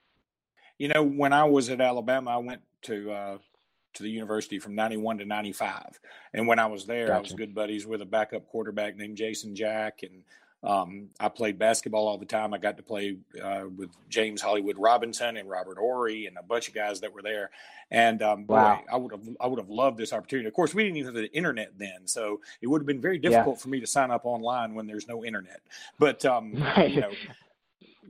you 0.81 0.88
know 0.88 1.03
when 1.03 1.31
i 1.31 1.43
was 1.43 1.69
at 1.69 1.79
alabama 1.79 2.31
i 2.31 2.38
went 2.38 2.61
to 2.81 3.11
uh, 3.11 3.38
to 3.93 4.03
the 4.03 4.09
university 4.09 4.57
from 4.57 4.73
91 4.73 5.19
to 5.19 5.25
95 5.25 6.00
and 6.33 6.47
when 6.47 6.57
i 6.57 6.65
was 6.65 6.88
there 6.88 7.07
gotcha. 7.07 7.17
i 7.17 7.21
was 7.21 7.33
good 7.33 7.53
buddies 7.53 7.85
with 7.85 8.01
a 8.01 8.05
backup 8.05 8.47
quarterback 8.47 8.97
named 8.97 9.15
jason 9.15 9.55
jack 9.55 10.01
and 10.01 10.23
um, 10.63 11.09
I 11.19 11.27
played 11.29 11.57
basketball 11.57 12.07
all 12.07 12.19
the 12.19 12.25
time. 12.25 12.53
I 12.53 12.59
got 12.59 12.77
to 12.77 12.83
play 12.83 13.17
uh, 13.43 13.63
with 13.75 13.89
James 14.09 14.41
Hollywood 14.41 14.77
Robinson 14.77 15.38
and 15.38 15.50
Robert 15.50 15.79
Horry 15.79 16.27
and 16.27 16.38
a 16.38 16.43
bunch 16.43 16.67
of 16.67 16.75
guys 16.75 17.01
that 17.01 17.11
were 17.11 17.23
there. 17.23 17.50
And 17.89 18.21
um, 18.21 18.45
wow. 18.45 18.75
boy, 18.75 18.83
I 18.91 18.97
would 18.97 19.11
have 19.11 19.27
I 19.39 19.47
would 19.47 19.57
have 19.57 19.69
loved 19.69 19.97
this 19.97 20.13
opportunity. 20.13 20.47
Of 20.47 20.53
course, 20.53 20.75
we 20.75 20.83
didn't 20.83 20.97
even 20.97 21.15
have 21.15 21.23
the 21.23 21.35
internet 21.35 21.71
then, 21.77 22.05
so 22.05 22.41
it 22.61 22.67
would 22.67 22.79
have 22.79 22.85
been 22.85 23.01
very 23.01 23.17
difficult 23.17 23.57
yeah. 23.57 23.61
for 23.61 23.69
me 23.69 23.79
to 23.79 23.88
sign 23.88 24.11
up 24.11 24.21
online 24.23 24.75
when 24.75 24.85
there's 24.85 25.07
no 25.07 25.25
internet. 25.25 25.61
But 25.97 26.23
um, 26.25 26.53
right. 26.77 26.91
you 26.91 27.01
know, 27.01 27.11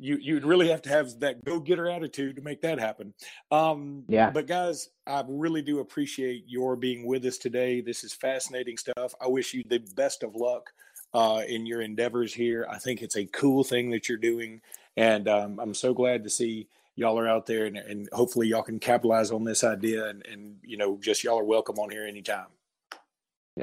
you 0.01 0.17
you'd 0.19 0.43
really 0.43 0.67
have 0.67 0.81
to 0.81 0.89
have 0.89 1.19
that 1.19 1.45
go 1.45 1.59
getter 1.59 1.87
attitude 1.87 2.35
to 2.35 2.41
make 2.41 2.59
that 2.61 2.79
happen. 2.79 3.13
Um, 3.51 4.03
yeah. 4.07 4.31
But 4.31 4.47
guys, 4.47 4.89
I 5.05 5.23
really 5.27 5.61
do 5.61 5.79
appreciate 5.79 6.43
your 6.47 6.75
being 6.75 7.05
with 7.05 7.23
us 7.25 7.37
today. 7.37 7.81
This 7.81 8.03
is 8.03 8.11
fascinating 8.11 8.77
stuff. 8.77 9.13
I 9.21 9.27
wish 9.27 9.53
you 9.53 9.63
the 9.67 9.77
best 9.95 10.23
of 10.23 10.35
luck 10.35 10.71
uh, 11.13 11.43
in 11.47 11.67
your 11.67 11.81
endeavors 11.81 12.33
here. 12.33 12.65
I 12.69 12.79
think 12.79 13.03
it's 13.03 13.15
a 13.15 13.25
cool 13.25 13.63
thing 13.63 13.91
that 13.91 14.09
you're 14.09 14.17
doing, 14.17 14.61
and 14.97 15.27
um, 15.27 15.59
I'm 15.59 15.75
so 15.75 15.93
glad 15.93 16.23
to 16.23 16.29
see 16.31 16.67
y'all 16.95 17.19
are 17.19 17.27
out 17.27 17.45
there, 17.45 17.65
and, 17.65 17.77
and 17.77 18.09
hopefully 18.11 18.47
y'all 18.47 18.63
can 18.63 18.79
capitalize 18.79 19.29
on 19.31 19.43
this 19.43 19.63
idea. 19.63 20.07
And, 20.07 20.25
and 20.25 20.55
you 20.63 20.77
know, 20.77 20.97
just 20.99 21.23
y'all 21.23 21.39
are 21.39 21.43
welcome 21.43 21.77
on 21.77 21.91
here 21.91 22.07
anytime. 22.07 22.47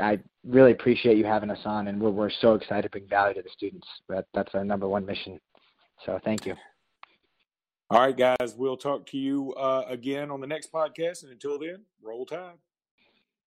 I 0.01 0.21
really 0.45 0.73
appreciate 0.73 1.17
you 1.17 1.25
having 1.25 1.51
us 1.51 1.59
on, 1.65 1.89
and 1.89 2.01
we're 2.01 2.11
we're 2.11 2.31
so 2.31 2.55
excited 2.55 2.85
to 2.85 2.91
bring 2.91 3.09
value 3.09 3.35
to 3.35 3.43
the 3.43 3.51
students. 3.51 3.89
That 4.09 4.27
that's 4.35 4.55
our 4.55 4.65
number 4.65 4.87
one 4.87 5.05
mission. 5.05 5.41
So 6.05 6.19
thank 6.23 6.47
you. 6.47 6.55
All 7.91 8.01
right, 8.01 8.17
guys, 8.17 8.55
we'll 8.55 8.77
talk 8.77 9.07
to 9.07 9.17
you 9.17 9.55
uh, 9.55 9.85
again 9.89 10.31
on 10.31 10.41
the 10.41 10.47
next 10.47 10.71
podcast, 10.71 11.23
and 11.23 11.33
until 11.33 11.59
then, 11.59 11.85
roll 12.03 12.27
tide. 12.27 12.59